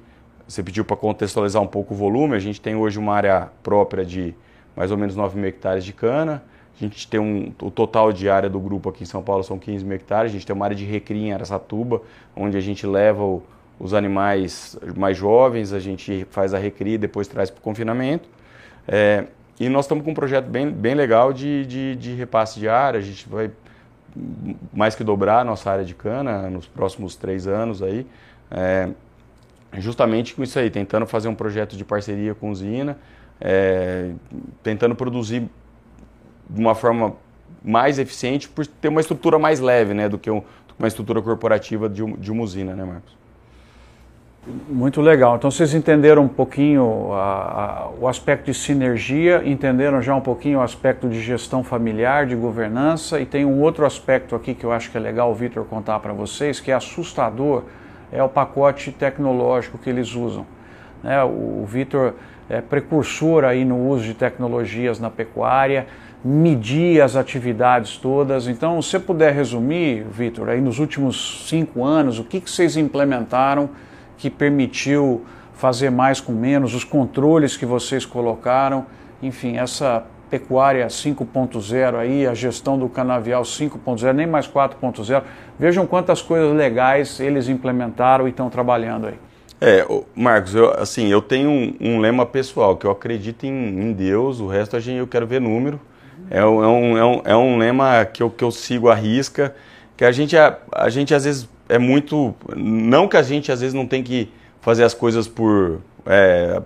você 0.49 0.61
pediu 0.61 0.83
para 0.83 0.97
contextualizar 0.97 1.61
um 1.61 1.67
pouco 1.67 1.93
o 1.93 1.97
volume, 1.97 2.35
a 2.35 2.39
gente 2.39 2.59
tem 2.59 2.75
hoje 2.75 2.99
uma 2.99 3.13
área 3.13 3.49
própria 3.63 4.03
de 4.03 4.35
mais 4.75 4.91
ou 4.91 4.97
menos 4.97 5.15
9 5.15 5.37
mil 5.37 5.47
hectares 5.47 5.85
de 5.85 5.93
cana, 5.93 6.43
a 6.75 6.83
gente 6.83 7.07
tem 7.07 7.19
um, 7.19 7.53
o 7.61 7.71
total 7.71 8.11
de 8.11 8.29
área 8.29 8.49
do 8.49 8.59
grupo 8.59 8.89
aqui 8.89 9.03
em 9.03 9.05
São 9.05 9.21
Paulo 9.21 9.43
são 9.43 9.57
15 9.57 9.85
mil 9.85 9.95
hectares, 9.95 10.31
a 10.31 10.33
gente 10.33 10.45
tem 10.45 10.55
uma 10.55 10.65
área 10.65 10.75
de 10.75 10.85
recria 10.85 11.27
em 11.27 11.33
Aracatuba, 11.33 12.01
onde 12.35 12.57
a 12.57 12.61
gente 12.61 12.85
leva 12.85 13.23
o 13.23 13.41
os 13.79 13.93
animais 13.93 14.77
mais 14.95 15.17
jovens, 15.17 15.71
a 15.71 15.79
gente 15.79 16.27
faz 16.29 16.53
a 16.53 16.57
recria 16.57 16.95
e 16.95 16.97
depois 16.97 17.27
traz 17.27 17.49
para 17.49 17.59
o 17.59 17.61
confinamento. 17.61 18.27
É, 18.87 19.25
e 19.59 19.69
nós 19.69 19.85
estamos 19.85 20.03
com 20.03 20.11
um 20.11 20.13
projeto 20.13 20.45
bem, 20.47 20.69
bem 20.69 20.93
legal 20.93 21.31
de, 21.31 21.65
de, 21.65 21.95
de, 21.95 22.13
repasse 22.13 22.59
de 22.59 22.67
área, 22.67 22.99
a 22.99 23.03
gente 23.03 23.27
vai 23.27 23.49
mais 24.73 24.95
que 24.95 25.03
dobrar 25.03 25.39
a 25.39 25.43
nossa 25.43 25.71
área 25.71 25.85
de 25.85 25.93
cana 25.93 26.49
nos 26.49 26.67
próximos 26.67 27.15
três 27.15 27.47
anos 27.47 27.81
aí, 27.81 28.05
é, 28.51 28.89
justamente 29.77 30.33
com 30.33 30.43
isso 30.43 30.57
aí, 30.57 30.69
tentando 30.69 31.05
fazer 31.05 31.27
um 31.27 31.35
projeto 31.35 31.77
de 31.77 31.85
parceria 31.85 32.33
com 32.33 32.49
a 32.49 32.51
usina, 32.51 32.97
é, 33.39 34.11
tentando 34.63 34.95
produzir 34.95 35.49
de 36.49 36.59
uma 36.59 36.73
forma 36.73 37.15
mais 37.63 37.99
eficiente 37.99 38.49
por 38.49 38.65
ter 38.65 38.87
uma 38.87 39.01
estrutura 39.01 39.37
mais 39.37 39.59
leve 39.59 39.93
né, 39.93 40.09
do 40.09 40.17
que 40.17 40.31
um, 40.31 40.41
uma 40.77 40.87
estrutura 40.87 41.21
corporativa 41.21 41.87
de, 41.87 42.03
de 42.13 42.31
uma 42.31 42.43
usina, 42.43 42.73
né, 42.75 42.83
Marcos? 42.83 43.19
Muito 44.67 45.01
legal. 45.01 45.35
Então 45.35 45.51
vocês 45.51 45.73
entenderam 45.73 46.23
um 46.23 46.27
pouquinho 46.27 47.11
a, 47.13 47.19
a, 47.19 47.89
o 47.99 48.07
aspecto 48.07 48.45
de 48.45 48.53
sinergia, 48.53 49.43
entenderam 49.45 50.01
já 50.01 50.15
um 50.15 50.21
pouquinho 50.21 50.59
o 50.59 50.61
aspecto 50.61 51.07
de 51.09 51.21
gestão 51.21 51.63
familiar, 51.63 52.25
de 52.25 52.35
governança, 52.35 53.19
e 53.19 53.25
tem 53.25 53.45
um 53.45 53.61
outro 53.61 53.85
aspecto 53.85 54.35
aqui 54.35 54.55
que 54.55 54.63
eu 54.63 54.71
acho 54.71 54.89
que 54.89 54.97
é 54.97 54.99
legal 54.99 55.29
o 55.29 55.35
Vitor 55.35 55.65
contar 55.65 55.99
para 55.99 56.13
vocês, 56.13 56.59
que 56.59 56.71
é 56.71 56.73
assustador, 56.73 57.63
é 58.11 58.21
o 58.23 58.29
pacote 58.29 58.91
tecnológico 58.91 59.77
que 59.77 59.89
eles 59.89 60.15
usam. 60.15 60.45
Né? 61.03 61.23
O, 61.23 61.63
Vitor 61.65 62.15
é 62.49 62.61
precursor 62.61 63.43
aí 63.43 63.63
no 63.63 63.87
uso 63.87 64.03
de 64.03 64.13
tecnologias 64.13 64.99
na 64.99 65.09
pecuária, 65.09 65.87
medir 66.23 67.01
as 67.01 67.15
atividades 67.15 67.97
todas. 67.97 68.47
Então, 68.47 68.81
se 68.81 68.89
você 68.89 68.99
puder 68.99 69.33
resumir, 69.33 70.03
Vitor, 70.03 70.49
aí 70.49 70.59
nos 70.59 70.79
últimos 70.79 71.47
cinco 71.47 71.83
anos, 71.83 72.19
o 72.19 72.23
que, 72.23 72.41
que 72.41 72.49
vocês 72.49 72.75
implementaram 72.75 73.69
que 74.17 74.29
permitiu 74.29 75.25
fazer 75.53 75.89
mais 75.89 76.19
com 76.19 76.31
menos, 76.31 76.73
os 76.73 76.83
controles 76.83 77.55
que 77.55 77.65
vocês 77.65 78.05
colocaram, 78.05 78.85
enfim, 79.21 79.57
essa 79.57 80.05
pecuária 80.29 80.87
5.0 80.87 81.95
aí, 81.95 82.27
a 82.27 82.33
gestão 82.33 82.77
do 82.77 82.87
canavial 82.87 83.43
5.0, 83.43 84.13
nem 84.13 84.27
mais 84.27 84.47
4.0. 84.47 85.23
Vejam 85.57 85.85
quantas 85.85 86.21
coisas 86.21 86.55
legais 86.55 87.19
eles 87.19 87.49
implementaram 87.49 88.27
e 88.27 88.31
estão 88.31 88.49
trabalhando 88.49 89.07
aí. 89.07 89.15
É, 89.61 89.85
Marcos, 90.15 90.55
eu, 90.55 90.71
assim, 90.79 91.07
eu 91.07 91.21
tenho 91.21 91.49
um, 91.49 91.75
um, 91.81 91.99
lema 91.99 92.25
pessoal, 92.25 92.77
que 92.77 92.85
eu 92.85 92.91
acredito 92.91 93.45
em, 93.45 93.49
em, 93.49 93.91
Deus, 93.91 94.39
o 94.39 94.47
resto 94.47 94.77
a 94.77 94.79
gente, 94.79 94.97
eu 94.97 95.07
quero 95.07 95.27
ver 95.27 95.41
número. 95.41 95.79
É, 96.31 96.39
é, 96.39 96.45
um, 96.45 96.97
é, 96.97 97.05
um, 97.05 97.21
é 97.25 97.35
um 97.35 97.57
lema 97.57 98.05
que 98.05 98.23
eu, 98.23 98.29
que 98.29 98.43
eu 98.43 98.51
sigo 98.51 98.87
à 98.87 98.95
risca, 98.95 99.53
que 99.97 100.05
a 100.05 100.11
gente, 100.11 100.37
a, 100.37 100.57
a 100.71 100.89
gente 100.89 101.13
às 101.13 101.25
vezes 101.25 101.49
é 101.67 101.77
muito. 101.77 102.33
Não 102.55 103.07
que 103.07 103.17
a 103.17 103.21
gente 103.21 103.51
às 103.51 103.59
vezes 103.59 103.73
não 103.73 103.85
tem 103.85 104.01
que 104.01 104.31
fazer 104.61 104.83
as 104.83 104.93
coisas 104.93 105.27
por. 105.27 105.81
É, 106.05 106.61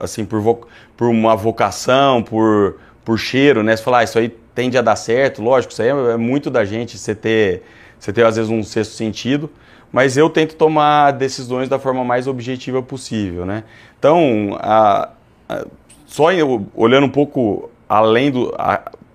assim, 0.00 0.24
por, 0.24 0.66
por 0.96 1.08
uma 1.08 1.36
vocação, 1.36 2.22
por, 2.22 2.76
por 3.04 3.18
cheiro, 3.18 3.62
né? 3.62 3.76
Você 3.76 3.82
falar, 3.82 3.98
ah, 3.98 4.04
isso 4.04 4.18
aí 4.18 4.28
tende 4.54 4.76
a 4.78 4.82
dar 4.82 4.96
certo, 4.96 5.42
lógico, 5.42 5.72
isso 5.72 5.82
aí 5.82 5.88
é, 5.88 6.12
é 6.12 6.16
muito 6.16 6.50
da 6.50 6.64
gente, 6.64 6.98
você 6.98 7.14
ter, 7.14 7.62
você 7.98 8.12
ter 8.12 8.24
às 8.24 8.36
vezes 8.36 8.50
um 8.50 8.62
sexto 8.62 8.92
sentido, 8.92 9.50
mas 9.92 10.16
eu 10.16 10.28
tento 10.28 10.56
tomar 10.56 11.12
decisões 11.12 11.68
da 11.68 11.78
forma 11.78 12.04
mais 12.04 12.26
objetiva 12.26 12.82
possível, 12.82 13.46
né? 13.46 13.64
Então, 13.98 14.56
a, 14.60 15.10
a, 15.48 15.66
só 16.06 16.32
eu, 16.32 16.66
olhando 16.74 17.04
um 17.04 17.10
pouco 17.10 17.70
além 17.88 18.30
do. 18.30 18.52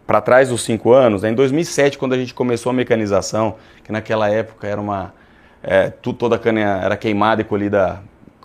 para 0.08 0.22
trás 0.22 0.50
dos 0.50 0.64
cinco 0.64 0.94
anos, 0.94 1.24
né? 1.24 1.30
em 1.30 1.36
2007, 1.36 1.98
quando 1.98 2.14
a 2.14 2.18
gente 2.18 2.34
começou 2.34 2.70
a 2.70 2.74
mecanização, 2.74 3.56
que 3.84 3.92
naquela 3.92 4.30
época 4.30 4.68
era 4.68 4.80
uma 4.80 5.14
é, 5.64 5.90
tu, 5.90 6.14
toda 6.14 6.36
a 6.36 6.40
cana 6.40 6.60
era 6.60 6.98
queimada 6.98 7.42
e 7.42 7.44
colhida, 7.44 8.02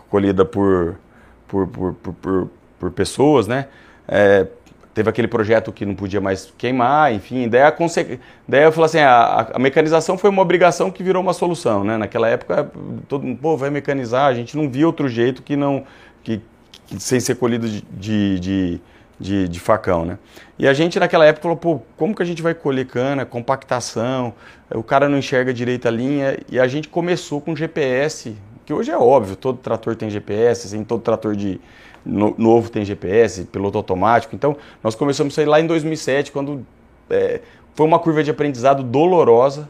colhida 0.08 0.44
por, 0.44 0.98
por, 1.46 1.66
por, 1.66 1.94
por, 1.94 2.50
por 2.78 2.90
pessoas, 2.90 3.46
né? 3.46 3.66
É, 4.08 4.46
teve 4.94 5.10
aquele 5.10 5.28
projeto 5.28 5.72
que 5.72 5.84
não 5.84 5.94
podia 5.94 6.20
mais 6.20 6.52
queimar, 6.56 7.12
enfim, 7.12 7.48
daí, 7.48 7.62
a 7.62 7.70
conse... 7.70 8.18
daí 8.48 8.64
eu 8.64 8.72
falei 8.72 8.86
assim, 8.86 8.98
a, 9.00 9.50
a, 9.52 9.58
mecanização 9.58 10.16
foi 10.16 10.30
uma 10.30 10.40
obrigação 10.40 10.90
que 10.90 11.02
virou 11.02 11.22
uma 11.22 11.34
solução, 11.34 11.84
né? 11.84 11.98
Naquela 11.98 12.28
época, 12.28 12.70
todo 13.06 13.22
mundo, 13.22 13.38
pô, 13.38 13.56
vai 13.56 13.68
mecanizar, 13.68 14.26
a 14.26 14.32
gente 14.32 14.56
não 14.56 14.70
via 14.70 14.86
outro 14.86 15.06
jeito 15.06 15.42
que 15.42 15.54
não, 15.54 15.84
que, 16.22 16.40
que 16.86 16.98
sem 16.98 17.20
ser 17.20 17.34
colhido 17.34 17.68
de, 17.68 17.82
de, 17.82 18.40
de 18.40 18.80
de, 19.18 19.48
de, 19.48 19.60
facão, 19.60 20.04
né? 20.04 20.18
E 20.58 20.68
a 20.68 20.74
gente 20.74 20.98
naquela 20.98 21.24
época 21.24 21.42
falou, 21.42 21.56
pô, 21.56 21.80
como 21.96 22.14
que 22.14 22.22
a 22.22 22.26
gente 22.26 22.42
vai 22.42 22.54
colher 22.54 22.86
cana, 22.86 23.24
compactação, 23.24 24.34
o 24.70 24.82
cara 24.82 25.08
não 25.08 25.18
enxerga 25.18 25.52
direito 25.54 25.88
a 25.88 25.90
linha, 25.90 26.38
e 26.50 26.60
a 26.60 26.68
gente 26.68 26.88
começou 26.88 27.40
com 27.40 27.56
GPS, 27.56 28.36
que 28.66 28.72
hoje 28.72 28.90
é 28.90 28.98
óbvio, 28.98 29.36
todo 29.36 29.58
trator 29.58 29.96
tem 29.96 30.10
GPS, 30.10 30.66
assim, 30.66 30.84
todo 30.84 31.00
trator 31.00 31.34
de 31.34 31.60
no, 32.04 32.34
novo 32.36 32.68
tem 32.68 32.84
GPS, 32.84 33.44
piloto 33.44 33.78
automático, 33.78 34.34
então 34.34 34.56
nós 34.82 34.94
começamos 34.94 35.32
a 35.32 35.36
sair 35.36 35.46
lá 35.46 35.60
em 35.60 35.66
2007, 35.66 36.32
quando 36.32 36.66
é, 37.08 37.40
foi 37.74 37.86
uma 37.86 37.98
curva 37.98 38.22
de 38.22 38.30
aprendizado 38.30 38.82
dolorosa, 38.82 39.68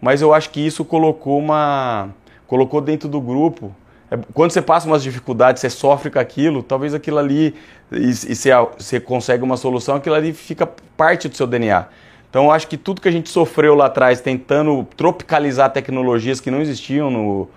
mas 0.00 0.22
eu 0.22 0.32
acho 0.32 0.50
que 0.50 0.60
isso 0.64 0.84
colocou 0.84 1.38
uma 1.38 2.10
colocou 2.46 2.80
dentro 2.80 3.08
do 3.08 3.20
grupo 3.20 3.74
é, 4.10 4.18
quando 4.34 4.50
você 4.50 4.60
passa 4.60 4.86
umas 4.86 5.02
dificuldades, 5.02 5.60
você 5.60 5.70
sofre 5.70 6.10
com 6.10 6.18
aquilo, 6.18 6.62
talvez 6.62 6.92
aquilo 6.92 7.18
ali, 7.18 7.54
e, 7.92 8.10
e 8.10 8.12
você, 8.12 8.50
você 8.76 8.98
consegue 8.98 9.44
uma 9.44 9.56
solução, 9.56 9.94
aquilo 9.96 10.16
ali 10.16 10.32
fica 10.32 10.66
parte 10.66 11.28
do 11.28 11.36
seu 11.36 11.46
DNA. 11.46 11.86
Então, 12.28 12.44
eu 12.44 12.50
acho 12.50 12.66
que 12.68 12.76
tudo 12.76 13.00
que 13.00 13.08
a 13.08 13.12
gente 13.12 13.28
sofreu 13.28 13.74
lá 13.74 13.86
atrás, 13.86 14.20
tentando 14.20 14.86
tropicalizar 14.96 15.72
tecnologias 15.72 16.40
que 16.40 16.50
não 16.50 16.60
existiam 16.60 17.10
no, 17.10 17.48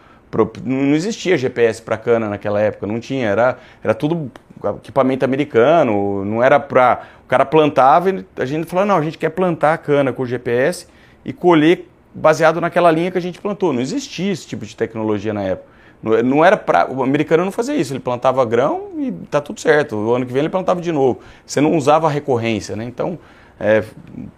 não 0.63 0.95
existia 0.95 1.37
GPS 1.37 1.81
para 1.81 1.97
cana 1.97 2.29
naquela 2.29 2.59
época, 2.59 2.87
não 2.87 2.99
tinha, 2.99 3.27
era, 3.27 3.57
era 3.83 3.93
tudo 3.93 4.31
equipamento 4.77 5.25
americano, 5.25 6.23
não 6.25 6.43
era 6.43 6.59
para 6.59 7.03
o 7.23 7.27
cara 7.27 7.45
plantava 7.45 8.09
e 8.09 8.25
a 8.37 8.45
gente 8.45 8.65
falava 8.65 8.87
não, 8.87 8.97
a 8.97 9.01
gente 9.01 9.17
quer 9.17 9.29
plantar 9.29 9.73
a 9.73 9.77
cana 9.77 10.13
com 10.13 10.25
GPS 10.25 10.87
e 11.25 11.33
colher 11.33 11.87
baseado 12.13 12.61
naquela 12.61 12.91
linha 12.91 13.11
que 13.11 13.17
a 13.17 13.21
gente 13.21 13.39
plantou. 13.39 13.73
Não 13.73 13.81
existia 13.81 14.31
esse 14.31 14.47
tipo 14.47 14.65
de 14.65 14.75
tecnologia 14.75 15.33
na 15.33 15.43
época. 15.43 15.73
Não 16.23 16.43
era 16.43 16.57
para 16.57 16.91
o 16.91 17.01
americano 17.01 17.45
não 17.45 17.51
fazia 17.51 17.75
isso, 17.75 17.93
ele 17.93 17.99
plantava 17.99 18.43
grão 18.43 18.89
e 18.97 19.11
tá 19.31 19.39
tudo 19.39 19.61
certo. 19.61 19.95
O 19.95 20.13
ano 20.13 20.25
que 20.25 20.33
vem 20.33 20.41
ele 20.41 20.49
plantava 20.49 20.81
de 20.81 20.91
novo. 20.91 21.21
Você 21.45 21.61
não 21.61 21.77
usava 21.77 22.09
recorrência, 22.09 22.75
né? 22.75 22.83
Então, 22.83 23.17
é, 23.63 23.81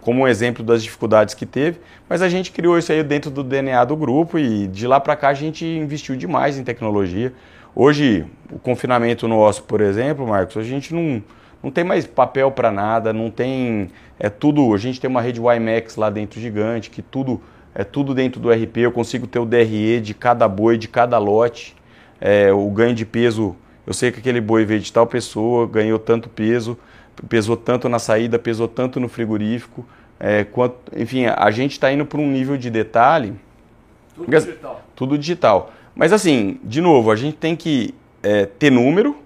como 0.00 0.22
um 0.22 0.28
exemplo 0.28 0.62
das 0.64 0.84
dificuldades 0.84 1.34
que 1.34 1.44
teve, 1.44 1.80
mas 2.08 2.22
a 2.22 2.28
gente 2.28 2.52
criou 2.52 2.78
isso 2.78 2.92
aí 2.92 3.02
dentro 3.02 3.28
do 3.28 3.42
DNA 3.42 3.84
do 3.84 3.96
grupo 3.96 4.38
e 4.38 4.68
de 4.68 4.86
lá 4.86 5.00
para 5.00 5.16
cá 5.16 5.30
a 5.30 5.34
gente 5.34 5.66
investiu 5.66 6.14
demais 6.14 6.56
em 6.56 6.62
tecnologia. 6.62 7.32
Hoje, 7.74 8.24
o 8.52 8.58
confinamento 8.58 9.26
nosso, 9.26 9.64
por 9.64 9.80
exemplo, 9.80 10.26
Marcos, 10.26 10.56
a 10.56 10.62
gente 10.62 10.94
não, 10.94 11.20
não 11.60 11.72
tem 11.72 11.82
mais 11.82 12.06
papel 12.06 12.52
para 12.52 12.70
nada, 12.70 13.12
não 13.12 13.28
tem. 13.28 13.90
É 14.18 14.30
tudo. 14.30 14.72
A 14.72 14.78
gente 14.78 15.00
tem 15.00 15.10
uma 15.10 15.20
rede 15.20 15.40
WiMAX 15.40 15.96
lá 15.96 16.08
dentro 16.08 16.40
gigante, 16.40 16.88
que 16.88 17.02
tudo 17.02 17.42
é 17.74 17.84
tudo 17.84 18.14
dentro 18.14 18.40
do 18.40 18.50
RP, 18.50 18.78
eu 18.78 18.92
consigo 18.92 19.26
ter 19.26 19.38
o 19.38 19.44
DRE 19.44 20.00
de 20.00 20.14
cada 20.14 20.48
boi, 20.48 20.78
de 20.78 20.88
cada 20.88 21.18
lote, 21.18 21.76
é, 22.18 22.50
o 22.50 22.70
ganho 22.70 22.94
de 22.94 23.04
peso, 23.04 23.54
eu 23.86 23.92
sei 23.92 24.10
que 24.10 24.18
aquele 24.18 24.40
boi 24.40 24.64
veio 24.64 24.80
de 24.80 24.90
tal 24.90 25.06
pessoa, 25.06 25.66
ganhou 25.66 25.98
tanto 25.98 26.26
peso, 26.26 26.78
pesou 27.28 27.56
tanto 27.56 27.88
na 27.88 27.98
saída, 27.98 28.38
pesou 28.38 28.68
tanto 28.68 29.00
no 29.00 29.08
frigorífico, 29.08 29.86
é, 30.18 30.44
quanto, 30.44 30.76
enfim, 30.96 31.26
a 31.26 31.50
gente 31.50 31.72
está 31.72 31.92
indo 31.92 32.06
para 32.06 32.20
um 32.20 32.30
nível 32.30 32.56
de 32.56 32.70
detalhe... 32.70 33.34
Tudo 34.14 34.30
digital. 34.30 34.82
Tudo 34.94 35.18
digital. 35.18 35.72
Mas 35.94 36.12
assim, 36.12 36.58
de 36.64 36.80
novo, 36.80 37.10
a 37.10 37.16
gente 37.16 37.36
tem 37.36 37.54
que 37.54 37.94
é, 38.22 38.46
ter 38.46 38.70
número, 38.70 39.16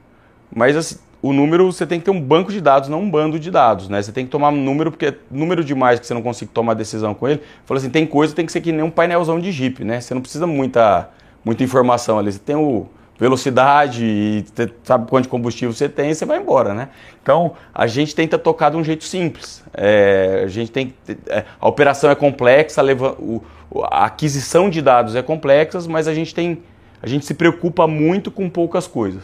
mas 0.54 0.76
assim, 0.76 0.96
o 1.22 1.32
número 1.32 1.70
você 1.70 1.86
tem 1.86 1.98
que 1.98 2.06
ter 2.06 2.10
um 2.10 2.20
banco 2.20 2.50
de 2.50 2.60
dados, 2.60 2.88
não 2.88 3.02
um 3.02 3.10
bando 3.10 3.38
de 3.38 3.50
dados, 3.50 3.88
né? 3.88 4.00
Você 4.00 4.10
tem 4.10 4.24
que 4.24 4.30
tomar 4.30 4.48
um 4.48 4.56
número, 4.56 4.90
porque 4.90 5.06
é 5.06 5.14
número 5.30 5.62
demais 5.62 6.00
que 6.00 6.06
você 6.06 6.14
não 6.14 6.22
consiga 6.22 6.50
tomar 6.52 6.74
decisão 6.74 7.14
com 7.14 7.28
ele. 7.28 7.40
Falou 7.64 7.78
assim, 7.78 7.90
tem 7.90 8.06
coisa 8.06 8.34
tem 8.34 8.46
que 8.46 8.52
ser 8.52 8.60
que 8.60 8.72
nem 8.72 8.82
um 8.82 8.90
painelzão 8.90 9.38
de 9.38 9.52
Jeep, 9.52 9.84
né? 9.84 10.00
Você 10.00 10.14
não 10.14 10.20
precisa 10.20 10.46
muita, 10.46 11.10
muita 11.44 11.62
informação 11.62 12.18
ali. 12.18 12.32
Você 12.32 12.38
tem 12.38 12.56
o 12.56 12.86
velocidade 13.20 14.02
e 14.02 14.44
sabe 14.82 15.06
quanto 15.06 15.24
de 15.24 15.28
combustível 15.28 15.74
você 15.74 15.90
tem, 15.90 16.14
você 16.14 16.24
vai 16.24 16.38
embora, 16.38 16.72
né? 16.72 16.88
Então, 17.22 17.52
a 17.74 17.86
gente 17.86 18.14
tenta 18.14 18.38
tocar 18.38 18.70
de 18.70 18.78
um 18.78 18.82
jeito 18.82 19.04
simples. 19.04 19.62
É, 19.74 20.42
a 20.44 20.48
gente 20.48 20.72
tem 20.72 20.94
é, 21.28 21.44
a 21.60 21.68
operação 21.68 22.10
é 22.10 22.14
complexa, 22.14 22.80
leva, 22.80 23.12
o, 23.18 23.44
a 23.84 24.06
aquisição 24.06 24.70
de 24.70 24.80
dados 24.80 25.14
é 25.14 25.22
complexa, 25.22 25.78
mas 25.86 26.08
a 26.08 26.14
gente 26.14 26.34
tem 26.34 26.62
a 27.02 27.06
gente 27.06 27.24
se 27.24 27.32
preocupa 27.32 27.86
muito 27.86 28.30
com 28.30 28.48
poucas 28.48 28.86
coisas. 28.86 29.22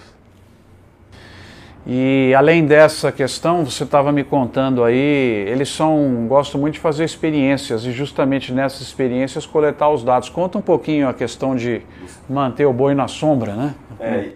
E 1.88 2.34
além 2.34 2.66
dessa 2.66 3.12
questão, 3.12 3.64
você 3.64 3.84
estava 3.84 4.10
me 4.10 4.24
contando 4.24 4.82
aí, 4.82 5.46
eles 5.48 5.68
são 5.68 6.26
gostam 6.26 6.60
muito 6.60 6.74
de 6.74 6.80
fazer 6.80 7.04
experiências 7.04 7.84
e 7.84 7.92
justamente 7.92 8.52
nessas 8.52 8.80
experiências 8.80 9.46
coletar 9.46 9.90
os 9.90 10.02
dados. 10.02 10.28
Conta 10.28 10.58
um 10.58 10.62
pouquinho 10.62 11.08
a 11.08 11.14
questão 11.14 11.54
de 11.54 11.82
manter 12.28 12.66
o 12.66 12.72
boi 12.72 12.92
na 12.92 13.06
sombra, 13.06 13.54
né? 13.54 13.74
É, 14.00 14.30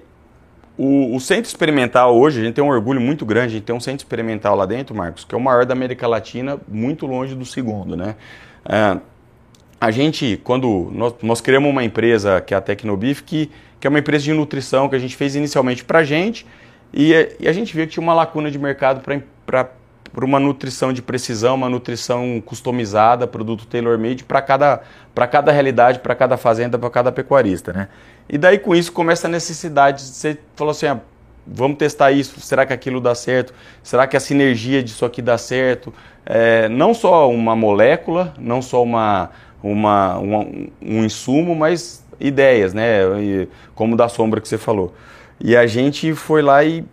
o, 0.78 1.16
o, 1.16 1.20
centro 1.20 1.46
experimental 1.48 2.16
hoje, 2.16 2.40
a 2.40 2.44
gente 2.44 2.54
tem 2.54 2.62
um 2.62 2.68
orgulho 2.68 3.00
muito 3.00 3.26
grande, 3.26 3.48
a 3.48 3.56
gente 3.58 3.64
tem 3.64 3.74
um 3.74 3.80
centro 3.80 4.04
experimental 4.04 4.54
lá 4.54 4.64
dentro, 4.64 4.94
Marcos, 4.94 5.24
que 5.24 5.34
é 5.34 5.38
o 5.38 5.40
maior 5.40 5.66
da 5.66 5.74
América 5.74 6.06
Latina, 6.06 6.56
muito 6.68 7.04
longe 7.04 7.34
do 7.34 7.44
segundo, 7.44 7.96
né? 7.96 8.14
É, 8.64 8.96
a 9.80 9.90
gente, 9.90 10.40
quando 10.44 10.90
nós, 10.94 11.14
nós, 11.20 11.40
criamos 11.40 11.68
uma 11.68 11.82
empresa 11.82 12.40
que 12.40 12.54
é 12.54 12.56
a 12.56 12.60
Tecnobif, 12.60 13.22
que, 13.24 13.50
que 13.80 13.86
é 13.86 13.90
uma 13.90 13.98
empresa 13.98 14.24
de 14.24 14.32
nutrição 14.32 14.88
que 14.88 14.94
a 14.94 14.98
gente 14.98 15.16
fez 15.16 15.34
inicialmente 15.34 15.84
para 15.84 15.98
a 15.98 16.04
gente, 16.04 16.46
e, 16.92 17.36
e 17.38 17.48
a 17.48 17.52
gente 17.52 17.74
viu 17.74 17.86
que 17.86 17.92
tinha 17.92 18.02
uma 18.02 18.14
lacuna 18.14 18.50
de 18.50 18.58
mercado 18.58 19.00
para 19.46 19.68
uma 20.24 20.40
nutrição 20.40 20.92
de 20.92 21.00
precisão, 21.00 21.54
uma 21.54 21.68
nutrição 21.68 22.42
customizada, 22.44 23.26
produto 23.26 23.66
tailor-made 23.66 24.24
para 24.24 24.42
cada, 24.42 24.82
cada 25.30 25.52
realidade, 25.52 26.00
para 26.00 26.14
cada 26.14 26.36
fazenda, 26.36 26.78
para 26.78 26.90
cada 26.90 27.12
pecuarista. 27.12 27.72
Né? 27.72 27.88
E 28.28 28.36
daí 28.36 28.58
com 28.58 28.74
isso 28.74 28.92
começa 28.92 29.28
a 29.28 29.30
necessidade, 29.30 30.02
você 30.02 30.38
falou 30.56 30.72
assim, 30.72 30.86
ah, 30.86 31.00
vamos 31.46 31.78
testar 31.78 32.12
isso, 32.12 32.40
será 32.40 32.66
que 32.66 32.72
aquilo 32.72 33.00
dá 33.00 33.14
certo? 33.14 33.54
Será 33.82 34.06
que 34.06 34.16
a 34.16 34.20
sinergia 34.20 34.82
disso 34.82 35.04
aqui 35.04 35.22
dá 35.22 35.38
certo? 35.38 35.92
É, 36.26 36.68
não 36.68 36.92
só 36.92 37.30
uma 37.30 37.54
molécula, 37.56 38.34
não 38.38 38.60
só 38.60 38.82
uma, 38.82 39.30
uma, 39.62 40.18
uma, 40.18 40.38
um 40.82 41.04
insumo, 41.04 41.54
mas 41.54 42.04
ideias, 42.18 42.74
né? 42.74 43.00
como 43.74 43.96
da 43.96 44.08
sombra 44.08 44.40
que 44.40 44.48
você 44.48 44.58
falou. 44.58 44.94
E 45.42 45.56
a 45.56 45.66
gente 45.66 46.14
foi 46.14 46.42
lá 46.42 46.62
e 46.62 46.84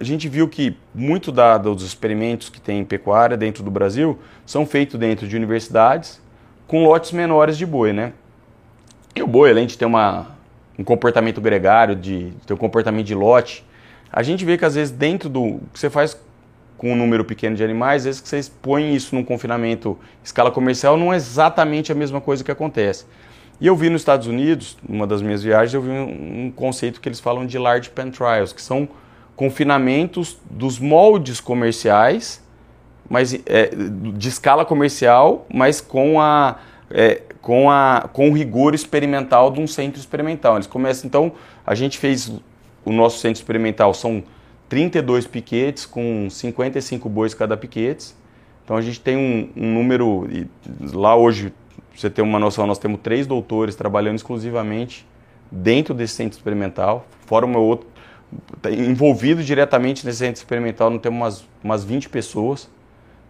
a 0.00 0.04
gente 0.04 0.28
viu 0.28 0.48
que 0.48 0.76
muito 0.94 1.32
da, 1.32 1.58
dos 1.58 1.82
experimentos 1.82 2.48
que 2.48 2.60
tem 2.60 2.78
em 2.78 2.84
pecuária 2.84 3.36
dentro 3.36 3.64
do 3.64 3.70
Brasil 3.70 4.16
são 4.46 4.64
feitos 4.64 4.98
dentro 4.98 5.26
de 5.26 5.34
universidades 5.34 6.20
com 6.68 6.84
lotes 6.84 7.10
menores 7.10 7.58
de 7.58 7.66
boi, 7.66 7.92
né? 7.92 8.12
E 9.16 9.22
o 9.22 9.26
boi, 9.26 9.50
além 9.50 9.66
de 9.66 9.76
ter 9.76 9.86
uma, 9.86 10.36
um 10.78 10.84
comportamento 10.84 11.40
gregário, 11.40 11.96
de 11.96 12.32
ter 12.46 12.54
um 12.54 12.56
comportamento 12.56 13.06
de 13.06 13.14
lote, 13.14 13.66
a 14.12 14.22
gente 14.22 14.44
vê 14.44 14.56
que 14.56 14.64
às 14.64 14.76
vezes 14.76 14.92
dentro 14.92 15.28
do 15.28 15.60
que 15.72 15.80
você 15.80 15.90
faz 15.90 16.16
com 16.76 16.92
um 16.92 16.96
número 16.96 17.24
pequeno 17.24 17.56
de 17.56 17.64
animais, 17.64 18.02
às 18.02 18.04
vezes 18.04 18.20
que 18.20 18.28
você 18.28 18.38
expõe 18.38 18.94
isso 18.94 19.16
num 19.16 19.24
confinamento 19.24 19.98
escala 20.22 20.52
comercial, 20.52 20.96
não 20.96 21.12
é 21.12 21.16
exatamente 21.16 21.90
a 21.90 21.94
mesma 21.94 22.20
coisa 22.20 22.44
que 22.44 22.52
acontece. 22.52 23.04
E 23.60 23.66
eu 23.66 23.74
vi 23.74 23.90
nos 23.90 24.02
Estados 24.02 24.26
Unidos, 24.26 24.76
numa 24.88 25.06
das 25.06 25.20
minhas 25.20 25.42
viagens, 25.42 25.74
eu 25.74 25.82
vi 25.82 25.90
um, 25.90 26.52
conceito 26.54 27.00
que 27.00 27.08
eles 27.08 27.18
falam 27.18 27.44
de 27.44 27.58
large 27.58 27.90
pen 27.90 28.10
trials, 28.10 28.52
que 28.52 28.62
são 28.62 28.88
confinamentos 29.34 30.38
dos 30.48 30.78
moldes 30.78 31.40
comerciais, 31.40 32.42
mas 33.10 33.34
é, 33.46 33.70
de 34.14 34.28
escala 34.28 34.64
comercial, 34.64 35.46
mas 35.52 35.80
com 35.80 36.20
a 36.20 36.58
é, 36.90 37.22
com 37.40 37.70
a 37.70 38.08
com 38.12 38.30
o 38.30 38.32
rigor 38.32 38.74
experimental 38.74 39.50
de 39.50 39.60
um 39.60 39.66
centro 39.66 39.98
experimental. 39.98 40.54
Eles 40.54 40.66
começam 40.66 41.06
então, 41.06 41.32
a 41.66 41.74
gente 41.74 41.98
fez 41.98 42.30
o 42.84 42.92
nosso 42.92 43.18
centro 43.18 43.40
experimental 43.40 43.92
são 43.92 44.22
32 44.68 45.26
piquetes 45.26 45.84
com 45.84 46.28
55 46.30 47.08
bois 47.08 47.34
cada 47.34 47.56
piquete. 47.56 48.14
Então 48.64 48.76
a 48.76 48.80
gente 48.82 49.00
tem 49.00 49.16
um, 49.16 49.50
um 49.56 49.72
número 49.72 50.28
lá 50.92 51.16
hoje 51.16 51.52
você 52.00 52.10
ter 52.10 52.22
uma 52.22 52.38
noção, 52.38 52.66
nós 52.66 52.78
temos 52.78 53.00
três 53.02 53.26
doutores 53.26 53.74
trabalhando 53.74 54.16
exclusivamente 54.16 55.06
dentro 55.50 55.94
desse 55.94 56.14
centro 56.14 56.36
experimental, 56.38 57.06
fora 57.26 57.44
o 57.44 57.48
meu 57.48 57.60
outro, 57.60 57.88
tá 58.60 58.70
envolvido 58.70 59.42
diretamente 59.42 60.04
nesse 60.04 60.18
centro 60.18 60.40
experimental, 60.40 60.90
não 60.90 60.98
temos 60.98 61.18
umas, 61.18 61.48
umas 61.64 61.84
20 61.84 62.08
pessoas. 62.08 62.68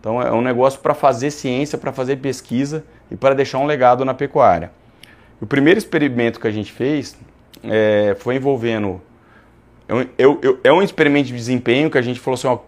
Então 0.01 0.21
é 0.21 0.33
um 0.33 0.41
negócio 0.41 0.81
para 0.81 0.95
fazer 0.95 1.31
ciência, 1.31 1.79
para 1.79 1.93
fazer 1.93 2.17
pesquisa 2.17 2.85
e 3.11 3.17
para 3.17 3.35
deixar 3.35 3.59
um 3.59 3.67
legado 3.67 4.05
na 4.05 4.15
pecuária. 4.15 4.71
O 5.41 5.47
primeiro 5.47 5.79
experimento 5.79 6.41
que 6.41 6.47
a 6.47 6.51
gente 6.51 6.73
fez 6.73 7.17
é, 7.63 8.17
foi 8.19 8.37
envolvendo. 8.37 9.01
Eu, 10.19 10.39
eu, 10.43 10.61
é 10.63 10.73
um 10.73 10.83
experimento 10.83 11.29
de 11.29 11.35
desempenho 11.35 11.91
que 11.91 11.99
a 11.99 12.03
gente 12.03 12.21
falou 12.21 12.35
assim: 12.35 12.49
ó, 12.49 12.59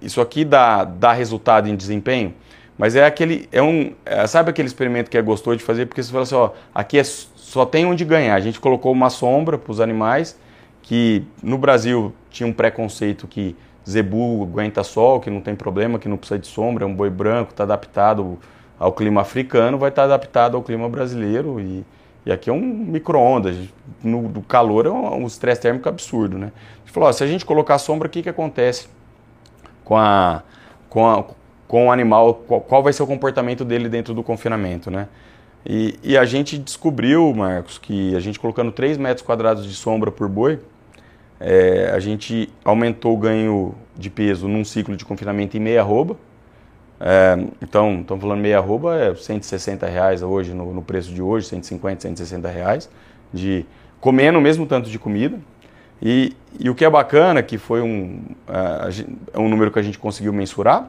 isso 0.00 0.20
aqui 0.20 0.44
dá, 0.44 0.84
dá 0.84 1.12
resultado 1.12 1.68
em 1.68 1.76
desempenho? 1.76 2.34
Mas 2.78 2.94
é 2.94 3.04
aquele. 3.04 3.48
É 3.50 3.60
um, 3.60 3.92
é, 4.06 4.24
sabe 4.28 4.50
aquele 4.50 4.68
experimento 4.68 5.10
que 5.10 5.18
é 5.18 5.22
gostoso 5.22 5.56
de 5.56 5.64
fazer? 5.64 5.86
Porque 5.86 6.00
você 6.00 6.12
fala 6.12 6.22
assim, 6.22 6.36
ó, 6.36 6.50
aqui 6.72 6.96
é, 6.96 7.02
só 7.04 7.66
tem 7.66 7.84
onde 7.84 8.04
ganhar. 8.04 8.36
A 8.36 8.40
gente 8.40 8.60
colocou 8.60 8.92
uma 8.92 9.10
sombra 9.10 9.58
para 9.58 9.72
os 9.72 9.80
animais, 9.80 10.38
que 10.80 11.24
no 11.42 11.58
Brasil 11.58 12.14
tinha 12.30 12.46
um 12.46 12.52
preconceito 12.52 13.26
que 13.26 13.56
zebu 13.88 14.44
aguenta 14.44 14.84
sol, 14.84 15.18
que 15.18 15.28
não 15.28 15.40
tem 15.40 15.56
problema, 15.56 15.98
que 15.98 16.08
não 16.08 16.16
precisa 16.16 16.38
de 16.38 16.46
sombra, 16.46 16.84
é 16.84 16.86
um 16.86 16.94
boi 16.94 17.10
branco, 17.10 17.50
está 17.50 17.64
adaptado 17.64 18.38
ao 18.78 18.92
clima 18.92 19.22
africano, 19.22 19.76
vai 19.76 19.88
estar 19.88 20.02
tá 20.02 20.14
adaptado 20.14 20.56
ao 20.56 20.62
clima 20.62 20.88
brasileiro. 20.88 21.58
E, 21.58 21.84
e 22.24 22.30
aqui 22.30 22.48
é 22.48 22.52
um 22.52 22.60
micro-ondas. 22.60 23.56
No, 24.04 24.22
no 24.28 24.42
calor 24.42 24.86
é 24.86 24.90
um 24.90 25.26
estresse 25.26 25.62
térmico 25.62 25.88
absurdo, 25.88 26.38
né? 26.38 26.52
Gente 26.84 26.92
falou, 26.92 27.08
ó, 27.08 27.12
se 27.12 27.24
a 27.24 27.26
gente 27.26 27.44
colocar 27.44 27.76
sombra, 27.78 28.06
o 28.06 28.10
que, 28.10 28.22
que 28.22 28.28
acontece 28.28 28.88
com 29.84 29.96
a, 29.96 30.42
com 30.88 31.08
a, 31.08 31.24
com 31.68 31.86
o 31.86 31.92
animal, 31.92 32.34
qual, 32.34 32.60
qual, 32.62 32.82
vai 32.82 32.92
ser 32.92 33.02
o 33.02 33.06
comportamento 33.06 33.64
dele 33.64 33.88
dentro 33.88 34.14
do 34.14 34.22
confinamento, 34.22 34.90
né? 34.90 35.06
E, 35.66 35.98
e, 36.02 36.16
a 36.16 36.24
gente 36.24 36.56
descobriu, 36.56 37.32
Marcos, 37.34 37.76
que 37.76 38.16
a 38.16 38.20
gente 38.20 38.40
colocando 38.40 38.72
3 38.72 38.96
metros 38.96 39.24
quadrados 39.24 39.66
de 39.66 39.74
sombra 39.74 40.10
por 40.10 40.26
boi, 40.28 40.58
é, 41.38 41.90
a 41.94 42.00
gente 42.00 42.48
aumentou 42.64 43.14
o 43.14 43.18
ganho 43.18 43.74
de 43.94 44.08
peso 44.08 44.48
num 44.48 44.64
ciclo 44.64 44.96
de 44.96 45.04
confinamento 45.04 45.56
em 45.56 45.60
meia 45.60 45.82
arroba. 45.82 46.16
É, 47.00 47.36
então, 47.60 48.00
estamos 48.00 48.22
falando 48.22 48.40
meia 48.40 48.58
arroba 48.58 48.96
é 48.96 49.14
160 49.14 49.86
reais 49.86 50.22
hoje, 50.22 50.54
no, 50.54 50.72
no, 50.72 50.82
preço 50.82 51.12
de 51.12 51.20
hoje, 51.20 51.46
150, 51.46 52.00
160 52.02 52.48
reais, 52.48 52.90
de 53.32 53.66
comendo 54.00 54.38
o 54.38 54.40
mesmo 54.40 54.64
tanto 54.66 54.88
de 54.88 54.98
comida. 54.98 55.38
E, 56.00 56.34
e 56.58 56.70
o 56.70 56.74
que 56.74 56.84
é 56.84 56.90
bacana, 56.90 57.42
que 57.42 57.58
foi 57.58 57.82
um, 57.82 58.22
é, 58.48 59.38
um 59.38 59.48
número 59.48 59.70
que 59.70 59.78
a 59.78 59.82
gente 59.82 59.98
conseguiu 59.98 60.32
mensurar, 60.32 60.88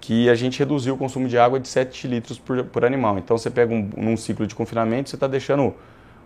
que 0.00 0.30
a 0.30 0.34
gente 0.34 0.58
reduziu 0.58 0.94
o 0.94 0.96
consumo 0.96 1.28
de 1.28 1.38
água 1.38 1.60
de 1.60 1.68
7 1.68 2.08
litros 2.08 2.38
por, 2.38 2.64
por 2.64 2.84
animal. 2.84 3.18
Então 3.18 3.36
você 3.36 3.50
pega 3.50 3.72
um, 3.72 3.88
num 3.96 4.16
ciclo 4.16 4.46
de 4.46 4.54
confinamento, 4.54 5.10
você 5.10 5.16
está 5.16 5.26
deixando 5.26 5.74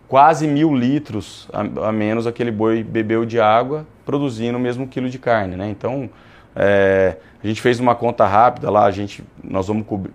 quase 0.07 0.47
mil 0.47 0.75
litros 0.75 1.49
a, 1.53 1.89
a, 1.89 1.93
menos 1.93 2.27
aquele 2.27 2.51
boi 2.51 2.83
bebeu 2.83 3.25
de 3.25 3.41
água, 3.41 3.87
produzindo 4.05 4.57
o 4.57 4.61
mesmo 4.61 4.87
quilo 4.87 5.09
de 5.09 5.19
carne, 5.19 5.57
né? 5.57 5.69
Então, 5.69 6.09
é, 6.55 7.17
a 7.43 7.47
gente 7.47 7.61
fez 7.61 7.81
uma 7.81 7.95
conta 7.95 8.27
rápida 8.27 8.71
lá, 8.71 8.85
a 8.85 8.91
gente, 8.91 9.25
nós 9.43 9.67
vamos 9.67 9.87
cobrir. 9.87 10.13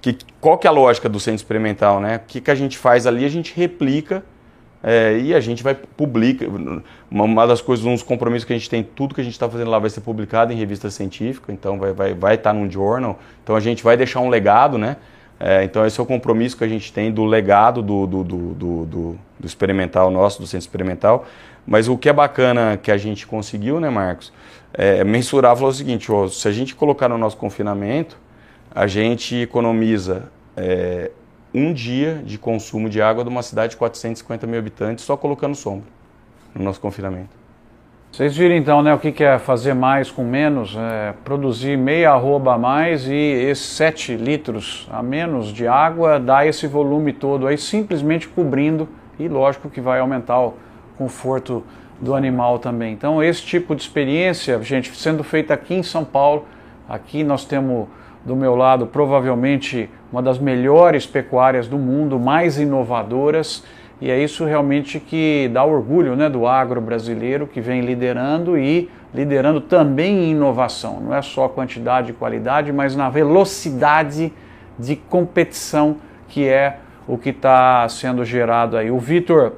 Que, 0.00 0.18
qual 0.40 0.58
que 0.58 0.66
é 0.66 0.70
a 0.70 0.72
lógica 0.72 1.08
do 1.08 1.20
centro 1.20 1.36
experimental, 1.36 2.00
né? 2.00 2.16
O 2.16 2.20
que, 2.26 2.40
que 2.40 2.50
a 2.50 2.54
gente 2.54 2.76
faz 2.76 3.06
ali, 3.06 3.24
a 3.24 3.28
gente 3.28 3.54
replica 3.54 4.24
é, 4.82 5.18
e 5.18 5.34
a 5.34 5.40
gente 5.40 5.62
vai 5.62 5.74
publica. 5.74 6.46
Uma, 7.10 7.46
das 7.46 7.60
coisas, 7.60 7.84
dos 7.84 8.02
compromissos 8.02 8.46
que 8.46 8.52
a 8.52 8.56
gente 8.56 8.70
tem, 8.70 8.82
tudo 8.82 9.14
que 9.14 9.20
a 9.20 9.24
gente 9.24 9.34
está 9.34 9.48
fazendo 9.48 9.70
lá 9.70 9.78
vai 9.78 9.90
ser 9.90 10.00
publicado 10.00 10.52
em 10.52 10.56
revista 10.56 10.90
científica, 10.90 11.52
então 11.52 11.78
vai 11.78 11.90
estar 11.90 12.02
vai, 12.02 12.14
vai 12.14 12.38
tá 12.38 12.52
num 12.52 12.70
journal. 12.70 13.18
Então 13.42 13.54
a 13.54 13.60
gente 13.60 13.82
vai 13.82 13.96
deixar 13.96 14.20
um 14.20 14.28
legado, 14.28 14.78
né? 14.78 14.96
É, 15.38 15.64
então 15.64 15.86
esse 15.86 15.98
é 15.98 16.02
o 16.02 16.06
compromisso 16.06 16.56
que 16.56 16.64
a 16.64 16.68
gente 16.68 16.92
tem 16.92 17.10
do 17.10 17.24
legado 17.24 17.82
do, 17.82 18.06
do, 18.06 18.24
do, 18.24 18.54
do, 18.54 18.84
do, 18.84 19.46
experimental 19.46 20.10
nosso, 20.10 20.40
do 20.40 20.46
centro 20.46 20.66
experimental. 20.66 21.26
Mas 21.66 21.88
o 21.88 21.96
que 21.96 22.08
é 22.08 22.12
bacana 22.12 22.78
que 22.82 22.90
a 22.90 22.96
gente 22.96 23.26
conseguiu, 23.26 23.80
né, 23.80 23.90
Marcos? 23.90 24.32
É 24.72 25.02
mensurar, 25.02 25.56
falou 25.56 25.70
o 25.70 25.74
seguinte, 25.74 26.10
ó, 26.12 26.28
se 26.28 26.46
a 26.46 26.52
gente 26.52 26.74
colocar 26.74 27.08
no 27.08 27.18
nosso 27.18 27.36
confinamento, 27.36 28.18
a 28.74 28.86
gente 28.86 29.34
economiza 29.36 30.30
é, 30.56 31.10
um 31.52 31.72
dia 31.72 32.22
de 32.24 32.38
consumo 32.38 32.88
de 32.88 33.02
água 33.02 33.24
de 33.24 33.30
uma 33.30 33.42
cidade 33.42 33.72
de 33.72 33.76
450 33.76 34.46
mil 34.46 34.58
habitantes 34.58 35.04
só 35.04 35.16
colocando 35.16 35.54
sombra 35.54 35.86
no 36.54 36.64
nosso 36.64 36.80
confinamento. 36.80 37.40
Vocês 38.12 38.36
viram 38.36 38.56
então 38.56 38.82
né, 38.82 38.92
o 38.92 38.98
que 38.98 39.22
é 39.22 39.38
fazer 39.38 39.72
mais 39.72 40.10
com 40.10 40.24
menos, 40.24 40.76
é, 40.76 41.14
produzir 41.24 41.78
meia 41.78 42.10
arroba 42.10 42.54
a 42.54 42.58
mais 42.58 43.06
e 43.06 43.14
esses 43.14 43.66
7 43.66 44.16
litros 44.16 44.88
a 44.90 45.00
menos 45.00 45.52
de 45.52 45.68
água 45.68 46.18
dá 46.18 46.44
esse 46.44 46.66
volume 46.66 47.12
todo 47.12 47.46
aí 47.46 47.56
simplesmente 47.56 48.26
cobrindo 48.26 48.88
e 49.16 49.28
lógico 49.28 49.70
que 49.70 49.80
vai 49.80 50.00
aumentar 50.00 50.40
o 50.40 50.54
conforto 50.98 51.64
do 52.00 52.12
animal 52.14 52.58
também. 52.58 52.92
Então 52.92 53.22
esse 53.22 53.42
tipo 53.42 53.76
de 53.76 53.82
experiência, 53.82 54.60
gente, 54.60 54.94
sendo 54.96 55.22
feita 55.22 55.54
aqui 55.54 55.74
em 55.74 55.82
São 55.82 56.04
Paulo, 56.04 56.46
aqui 56.88 57.22
nós 57.22 57.44
temos 57.44 57.86
do 58.24 58.36
meu 58.36 58.54
lado 58.54 58.86
provavelmente 58.86 59.88
uma 60.12 60.22
das 60.22 60.38
melhores 60.38 61.06
pecuárias 61.06 61.68
do 61.68 61.78
mundo, 61.78 62.18
mais 62.18 62.58
inovadoras, 62.58 63.64
e 64.00 64.10
é 64.10 64.18
isso 64.18 64.44
realmente 64.44 64.98
que 64.98 65.50
dá 65.52 65.64
orgulho 65.64 66.16
né, 66.16 66.28
do 66.28 66.46
agro 66.46 66.80
brasileiro 66.80 67.46
que 67.46 67.60
vem 67.60 67.82
liderando 67.82 68.56
e 68.56 68.90
liderando 69.14 69.60
também 69.60 70.24
em 70.24 70.30
inovação. 70.30 71.00
Não 71.00 71.14
é 71.14 71.20
só 71.20 71.48
quantidade 71.48 72.10
e 72.10 72.14
qualidade, 72.14 72.72
mas 72.72 72.96
na 72.96 73.10
velocidade 73.10 74.32
de 74.78 74.96
competição 74.96 75.96
que 76.28 76.48
é 76.48 76.78
o 77.06 77.18
que 77.18 77.30
está 77.30 77.86
sendo 77.88 78.24
gerado 78.24 78.76
aí. 78.76 78.90
O 78.90 78.98
Vitor 78.98 79.54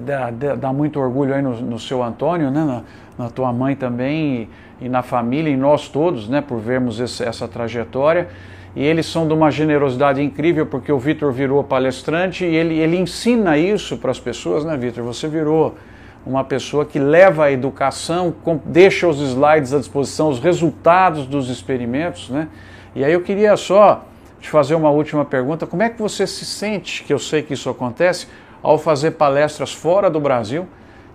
dá, 0.00 0.30
dá, 0.56 0.72
muito 0.72 0.98
orgulho 0.98 1.34
aí 1.34 1.42
no, 1.42 1.60
no 1.60 1.78
seu 1.78 2.02
Antônio, 2.02 2.50
né, 2.50 2.82
na, 3.18 3.30
tua 3.30 3.52
mãe 3.52 3.74
também 3.74 4.48
e, 4.80 4.86
e, 4.86 4.88
na 4.88 5.02
família, 5.02 5.50
e 5.50 5.56
nós 5.56 5.88
todos, 5.88 6.28
né, 6.28 6.40
por 6.40 6.58
vermos 6.58 7.00
esse, 7.00 7.22
essa 7.22 7.46
trajetória 7.46 8.28
e 8.74 8.82
eles 8.82 9.06
são 9.06 9.28
de 9.28 9.34
uma 9.34 9.50
generosidade 9.50 10.22
incrível 10.22 10.64
porque 10.64 10.90
o 10.90 10.98
Vitor 10.98 11.30
virou 11.30 11.62
palestrante 11.62 12.44
e 12.44 12.56
ele, 12.56 12.78
ele 12.78 12.96
ensina 12.96 13.58
isso 13.58 13.98
para 13.98 14.10
as 14.10 14.18
pessoas, 14.18 14.64
né, 14.64 14.76
Vitor? 14.76 15.04
Você 15.04 15.28
virou 15.28 15.74
uma 16.24 16.42
pessoa 16.42 16.84
que 16.84 16.98
leva 16.98 17.44
a 17.44 17.52
educação, 17.52 18.34
deixa 18.64 19.06
os 19.06 19.20
slides 19.20 19.74
à 19.74 19.78
disposição, 19.78 20.28
os 20.30 20.38
resultados 20.38 21.26
dos 21.26 21.50
experimentos, 21.50 22.30
né? 22.30 22.48
E 22.94 23.04
aí 23.04 23.12
eu 23.12 23.20
queria 23.20 23.56
só 23.56 24.04
te 24.40 24.48
fazer 24.48 24.74
uma 24.74 24.90
última 24.90 25.24
pergunta: 25.24 25.66
como 25.66 25.82
é 25.82 25.90
que 25.90 26.00
você 26.00 26.26
se 26.26 26.46
sente, 26.46 27.04
que 27.04 27.12
eu 27.12 27.18
sei 27.18 27.42
que 27.42 27.52
isso 27.52 27.68
acontece, 27.68 28.26
ao 28.62 28.78
fazer 28.78 29.12
palestras 29.12 29.74
fora 29.74 30.08
do 30.08 30.20
Brasil 30.20 30.66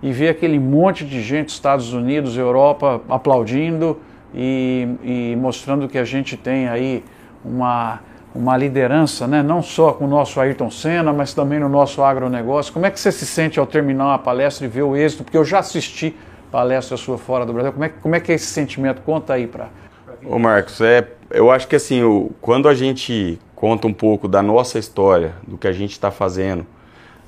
e 0.02 0.12
ver 0.12 0.28
aquele 0.28 0.58
monte 0.58 1.04
de 1.04 1.20
gente, 1.22 1.48
Estados 1.48 1.92
Unidos, 1.92 2.36
Europa, 2.36 3.00
aplaudindo 3.08 3.98
e, 4.34 4.88
e 5.02 5.36
mostrando 5.36 5.88
que 5.88 5.98
a 5.98 6.04
gente 6.04 6.36
tem 6.36 6.68
aí 6.68 7.04
uma, 7.44 8.00
uma 8.34 8.56
liderança, 8.56 9.26
né? 9.26 9.42
não 9.42 9.62
só 9.62 9.92
com 9.92 10.04
o 10.04 10.08
nosso 10.08 10.40
Ayrton 10.40 10.70
Senna, 10.70 11.12
mas 11.12 11.34
também 11.34 11.58
no 11.58 11.68
nosso 11.68 12.02
agronegócio. 12.02 12.72
Como 12.72 12.86
é 12.86 12.90
que 12.90 13.00
você 13.00 13.10
se 13.10 13.26
sente 13.26 13.58
ao 13.58 13.66
terminar 13.66 14.06
uma 14.06 14.18
palestra 14.18 14.66
e 14.66 14.68
ver 14.68 14.82
o 14.82 14.96
êxito? 14.96 15.24
Porque 15.24 15.36
eu 15.36 15.44
já 15.44 15.58
assisti 15.58 16.14
palestra 16.50 16.96
sua 16.96 17.18
fora 17.18 17.44
do 17.44 17.52
Brasil. 17.52 17.72
Como 17.72 17.84
é, 17.84 17.88
como 17.88 18.14
é 18.14 18.20
que 18.20 18.32
é 18.32 18.34
esse 18.34 18.46
sentimento? 18.46 19.02
Conta 19.02 19.34
aí 19.34 19.46
para. 19.46 19.68
Ô 20.24 20.38
Marcos, 20.38 20.80
é, 20.80 21.06
eu 21.30 21.50
acho 21.50 21.68
que 21.68 21.76
assim, 21.76 22.02
o, 22.02 22.30
quando 22.40 22.68
a 22.68 22.74
gente 22.74 23.38
conta 23.54 23.86
um 23.86 23.92
pouco 23.92 24.28
da 24.28 24.42
nossa 24.42 24.78
história, 24.78 25.34
do 25.46 25.58
que 25.58 25.66
a 25.66 25.72
gente 25.72 25.92
está 25.92 26.10
fazendo, 26.10 26.66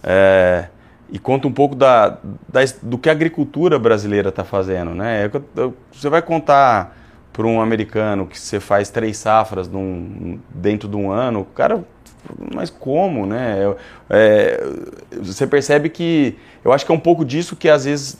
é, 0.03 0.67
e 1.13 1.19
conta 1.19 1.49
um 1.49 1.53
pouco 1.53 1.75
da, 1.75 2.19
da, 2.49 2.61
do 2.83 2.97
que 2.97 3.09
a 3.09 3.13
agricultura 3.13 3.79
brasileira 3.79 4.29
está 4.29 4.45
fazendo, 4.45 4.95
né? 4.95 5.27
É 5.27 5.31
você 5.93 6.09
vai 6.09 6.23
contar 6.23 6.97
para 7.33 7.47
um 7.47 7.61
americano 7.61 8.27
que 8.27 8.39
você 8.39 8.61
faz 8.61 8.91
três 8.91 9.17
safras 9.17 9.69
num, 9.69 10.39
dentro 10.51 10.89
de 10.89 10.97
um 10.97 11.11
ano, 11.11 11.45
cara, 11.55 11.85
mas 12.55 12.71
como, 12.71 13.27
né? 13.27 13.75
É, 14.09 14.63
você 15.21 15.47
percebe 15.47 15.89
que 15.89 16.37
eu 16.65 16.73
acho 16.73 16.85
que 16.85 16.93
é 16.93 16.95
um 16.95 17.01
pouco 17.01 17.25
disso 17.25 17.57
que 17.57 17.69
às 17.69 17.85
vezes 17.85 18.17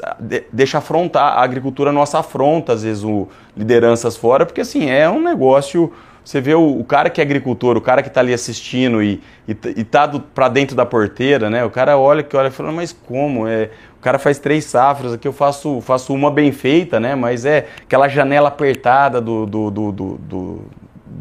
deixa 0.53 0.79
afrontar 0.79 1.39
a 1.39 1.43
agricultura 1.43 1.93
nossa 1.93 2.19
afronta 2.19 2.73
às 2.73 2.83
vezes 2.83 3.05
o 3.05 3.29
lideranças 3.57 4.17
fora, 4.17 4.47
porque 4.47 4.63
assim 4.63 4.89
é 4.89 5.09
um 5.09 5.23
negócio 5.23 5.93
você 6.25 6.41
vê 6.41 6.55
o, 6.55 6.79
o, 6.79 6.85
cara 6.85 7.11
que 7.11 7.21
é 7.21 7.25
agricultor, 7.25 7.77
o 7.77 7.81
cara 7.81 8.03
que 8.03 8.09
está 8.09 8.21
ali 8.21 8.33
assistindo 8.33 9.03
e, 9.03 9.21
e, 9.49 9.85
tá 9.85 10.09
para 10.35 10.49
dentro 10.49 10.77
da 10.77 10.85
porteira, 10.85 11.49
né? 11.49 11.65
O 11.65 11.71
cara 11.71 11.97
olha 11.97 12.23
que 12.23 12.37
olha 12.37 12.49
e 12.49 12.51
fala, 12.51 12.71
mas 12.71 12.93
como? 12.93 13.49
É, 13.49 13.71
o 13.99 14.01
cara 14.01 14.19
faz 14.19 14.39
três 14.39 14.65
safras, 14.65 15.13
aqui 15.13 15.27
eu 15.27 15.33
faço, 15.33 15.81
faço 15.81 16.15
uma 16.15 16.31
bem 16.31 16.53
feita, 16.53 17.01
né? 17.01 17.15
Mas 17.15 17.45
é 17.45 17.67
aquela 17.83 18.09
janela 18.09 18.49
apertada 18.49 19.21
do, 19.21 19.47
do, 19.47 19.71
do, 19.71 19.93
do, 19.93 20.19
do 20.19 20.65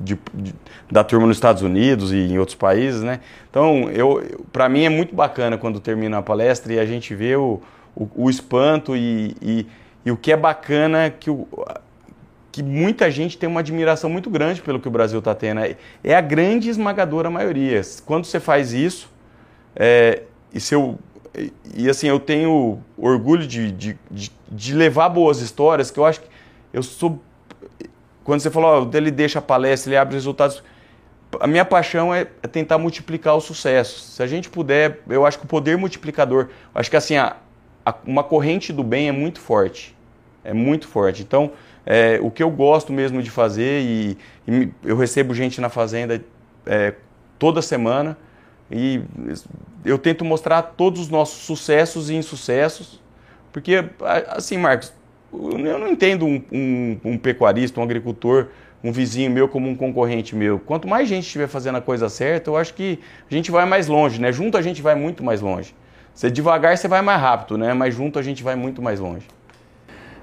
de, 0.04 0.18
de, 0.34 0.56
da 0.92 1.04
turma 1.04 1.28
nos 1.28 1.38
Estados 1.38 1.62
Unidos 1.62 2.12
e 2.12 2.18
em 2.18 2.38
outros 2.38 2.56
países, 2.56 3.02
né? 3.02 3.20
Então, 3.50 3.90
eu, 3.90 4.24
para 4.52 4.70
mim 4.70 4.84
é 4.84 4.90
muito 4.90 5.16
bacana 5.16 5.58
quando 5.58 5.80
termina 5.80 6.20
a 6.20 6.22
palestra 6.22 6.74
e 6.74 6.80
a 6.80 6.86
gente 6.86 7.14
vê 7.16 7.36
o, 7.36 7.62
o, 7.96 8.08
o 8.16 8.30
espanto 8.30 8.96
e, 8.96 9.36
e, 9.42 9.68
e, 10.06 10.12
o 10.12 10.18
que 10.18 10.32
é 10.32 10.38
bacana 10.38 11.10
que, 11.10 11.30
o, 11.30 11.48
que 12.52 12.64
muita 12.64 13.10
gente 13.12 13.38
tem 13.38 13.48
uma 13.48 13.60
admiração 13.60 14.10
muito 14.10 14.30
grande 14.30 14.62
pelo 14.62 14.80
que 14.80 14.88
o 14.88 14.92
Brasil 14.92 15.20
está 15.20 15.36
tendo. 15.36 15.62
É 16.04 16.16
a 16.16 16.22
grande 16.22 16.70
esmagadora 16.70 17.30
maioria. 17.30 17.82
Quando 18.06 18.26
você 18.26 18.40
faz 18.40 18.74
isso, 18.74 19.12
é, 19.76 20.24
e 20.54 20.60
se 20.60 20.74
eu 20.74 20.98
e, 21.76 21.90
assim, 21.90 22.08
eu 22.08 22.20
tenho 22.20 22.80
orgulho 22.98 23.46
de, 23.46 23.72
de, 23.72 24.00
de, 24.10 24.32
de, 24.52 24.74
levar 24.74 25.10
boas 25.10 25.42
histórias, 25.42 25.92
que 25.92 26.00
eu 26.00 26.06
acho 26.06 26.22
que 26.22 26.28
eu 26.74 26.84
sou. 26.84 27.22
Quando 28.24 28.42
você 28.42 28.50
falou, 28.50 28.90
oh, 28.92 28.98
ele 28.98 29.12
deixa 29.12 29.40
a 29.40 29.42
palestra, 29.42 29.92
ele 29.92 29.98
abre 29.98 30.16
resultados. 30.16 30.64
A 31.40 31.48
minha 31.48 31.64
paixão 31.64 32.14
é, 32.14 32.28
é 32.42 32.48
tentar 32.48 32.78
multiplicar 32.78 33.36
o 33.36 33.42
sucesso. 33.42 34.00
Se 34.00 34.24
a 34.24 34.28
gente 34.28 34.50
puder, 34.50 35.02
eu 35.08 35.26
acho 35.26 35.38
que 35.38 35.46
o 35.46 35.48
poder 35.48 35.78
multiplicador, 35.78 36.50
acho 36.74 36.90
que 36.90 36.98
assim, 36.98 37.16
a, 37.16 37.38
a, 37.86 37.94
uma 38.06 38.24
corrente 38.24 38.74
do 38.74 38.84
bem 38.84 39.08
é 39.08 39.12
muito 39.12 39.40
forte. 39.40 39.96
É 40.44 40.54
muito 40.54 40.88
forte. 40.88 41.22
Então, 41.22 41.52
é, 41.92 42.20
o 42.22 42.30
que 42.30 42.44
eu 42.44 42.52
gosto 42.52 42.94
mesmo 42.94 43.20
de 43.24 43.32
fazer, 43.32 43.82
e, 43.82 44.18
e 44.48 44.70
eu 44.84 44.96
recebo 44.96 45.34
gente 45.34 45.60
na 45.60 45.70
fazenda 45.70 46.24
é, 46.64 46.94
toda 47.40 47.64
semana 47.64 48.16
e 48.72 49.02
eu 49.84 49.98
tento 49.98 50.24
mostrar 50.24 50.62
todos 50.62 51.02
os 51.02 51.10
nossos 51.10 51.44
sucessos 51.44 52.12
e 52.12 52.14
insucessos, 52.14 53.02
porque, 53.52 53.84
assim, 54.28 54.56
Marcos, 54.56 54.94
eu 55.34 55.80
não 55.80 55.88
entendo 55.88 56.28
um, 56.28 56.44
um, 56.52 57.00
um, 57.04 57.18
pecuarista, 57.18 57.80
um 57.80 57.84
agricultor, 57.84 58.50
um 58.84 58.92
vizinho 58.92 59.32
meu 59.32 59.50
como 59.50 59.68
um 59.68 59.76
concorrente 59.76 60.36
meu. 60.36 60.60
Quanto 60.60 60.88
mais 60.88 61.10
gente 61.10 61.26
estiver 61.26 61.48
fazendo 61.48 61.80
a 61.80 61.82
coisa 61.82 62.08
certa, 62.08 62.52
eu 62.52 62.56
acho 62.58 62.76
que 62.76 63.00
a 63.30 63.34
gente 63.34 63.50
vai 63.50 63.66
mais 63.66 63.88
longe, 63.88 64.22
né? 64.22 64.32
Junto 64.32 64.56
a 64.56 64.62
gente 64.62 64.80
vai 64.80 64.94
muito 64.94 65.24
mais 65.24 65.42
longe. 65.42 65.74
Se 66.14 66.30
devagar, 66.30 66.78
você 66.78 66.88
vai 66.88 67.02
mais 67.02 67.20
rápido, 67.20 67.58
né? 67.58 67.74
Mas 67.74 67.96
junto 67.96 68.20
a 68.20 68.22
gente 68.22 68.44
vai 68.44 68.56
muito 68.56 68.80
mais 68.80 69.00
longe. 69.00 69.26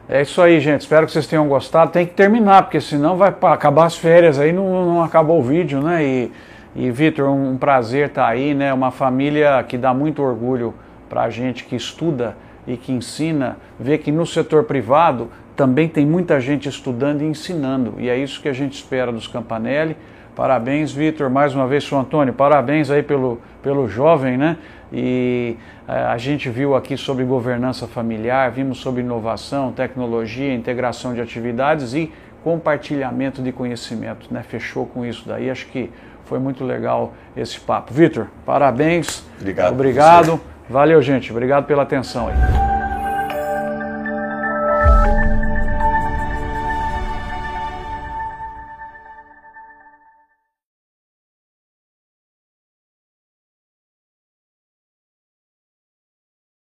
É 0.08 0.22
isso 0.22 0.40
aí, 0.40 0.60
gente. 0.60 0.82
Espero 0.82 1.06
que 1.06 1.12
vocês 1.12 1.26
tenham 1.26 1.48
gostado. 1.48 1.90
Tem 1.90 2.06
que 2.06 2.14
terminar, 2.14 2.62
porque 2.62 2.80
senão 2.80 3.16
vai 3.16 3.28
acabar 3.28 3.86
as 3.86 3.96
férias 3.96 4.38
aí, 4.38 4.52
não, 4.52 4.86
não 4.86 5.02
acabou 5.02 5.40
o 5.40 5.42
vídeo, 5.42 5.80
né? 5.80 6.04
E 6.04 6.32
e 6.78 6.90
Vitor, 6.90 7.30
um 7.30 7.56
prazer 7.56 8.08
estar 8.08 8.24
tá 8.24 8.28
aí, 8.28 8.52
né? 8.52 8.70
Uma 8.70 8.90
família 8.90 9.64
que 9.66 9.78
dá 9.78 9.94
muito 9.94 10.22
orgulho 10.22 10.74
para 11.08 11.22
a 11.22 11.30
gente 11.30 11.64
que 11.64 11.74
estuda 11.74 12.36
e 12.66 12.76
que 12.76 12.92
ensina, 12.92 13.56
ver 13.80 13.98
que 13.98 14.12
no 14.12 14.26
setor 14.26 14.64
privado 14.64 15.30
também 15.56 15.88
tem 15.88 16.04
muita 16.04 16.38
gente 16.38 16.68
estudando 16.68 17.22
e 17.22 17.24
ensinando. 17.24 17.94
E 17.96 18.10
é 18.10 18.18
isso 18.18 18.42
que 18.42 18.48
a 18.48 18.52
gente 18.52 18.74
espera 18.74 19.10
dos 19.10 19.26
Campanelli. 19.26 19.96
Parabéns, 20.34 20.92
Vitor, 20.92 21.30
mais 21.30 21.54
uma 21.54 21.66
vez, 21.66 21.82
seu 21.82 21.98
Antônio, 21.98 22.34
parabéns 22.34 22.90
aí 22.90 23.02
pelo, 23.02 23.40
pelo 23.62 23.88
jovem, 23.88 24.36
né? 24.36 24.58
E 24.92 25.56
é, 25.88 25.92
a 25.92 26.16
gente 26.16 26.48
viu 26.48 26.74
aqui 26.74 26.96
sobre 26.96 27.24
governança 27.24 27.86
familiar, 27.86 28.50
vimos 28.50 28.78
sobre 28.78 29.02
inovação, 29.02 29.72
tecnologia, 29.72 30.54
integração 30.54 31.14
de 31.14 31.20
atividades 31.20 31.94
e 31.94 32.12
compartilhamento 32.44 33.42
de 33.42 33.50
conhecimento, 33.50 34.32
né? 34.32 34.42
Fechou 34.42 34.86
com 34.86 35.04
isso 35.04 35.28
daí, 35.28 35.50
acho 35.50 35.66
que 35.66 35.90
foi 36.24 36.38
muito 36.38 36.64
legal 36.64 37.14
esse 37.36 37.58
papo. 37.58 37.92
Vitor, 37.92 38.28
parabéns. 38.44 39.24
Obrigado. 39.40 39.72
Obrigado. 39.72 40.40
Valeu, 40.68 41.00
gente. 41.00 41.30
Obrigado 41.30 41.66
pela 41.66 41.82
atenção 41.82 42.28
aí. 42.28 42.75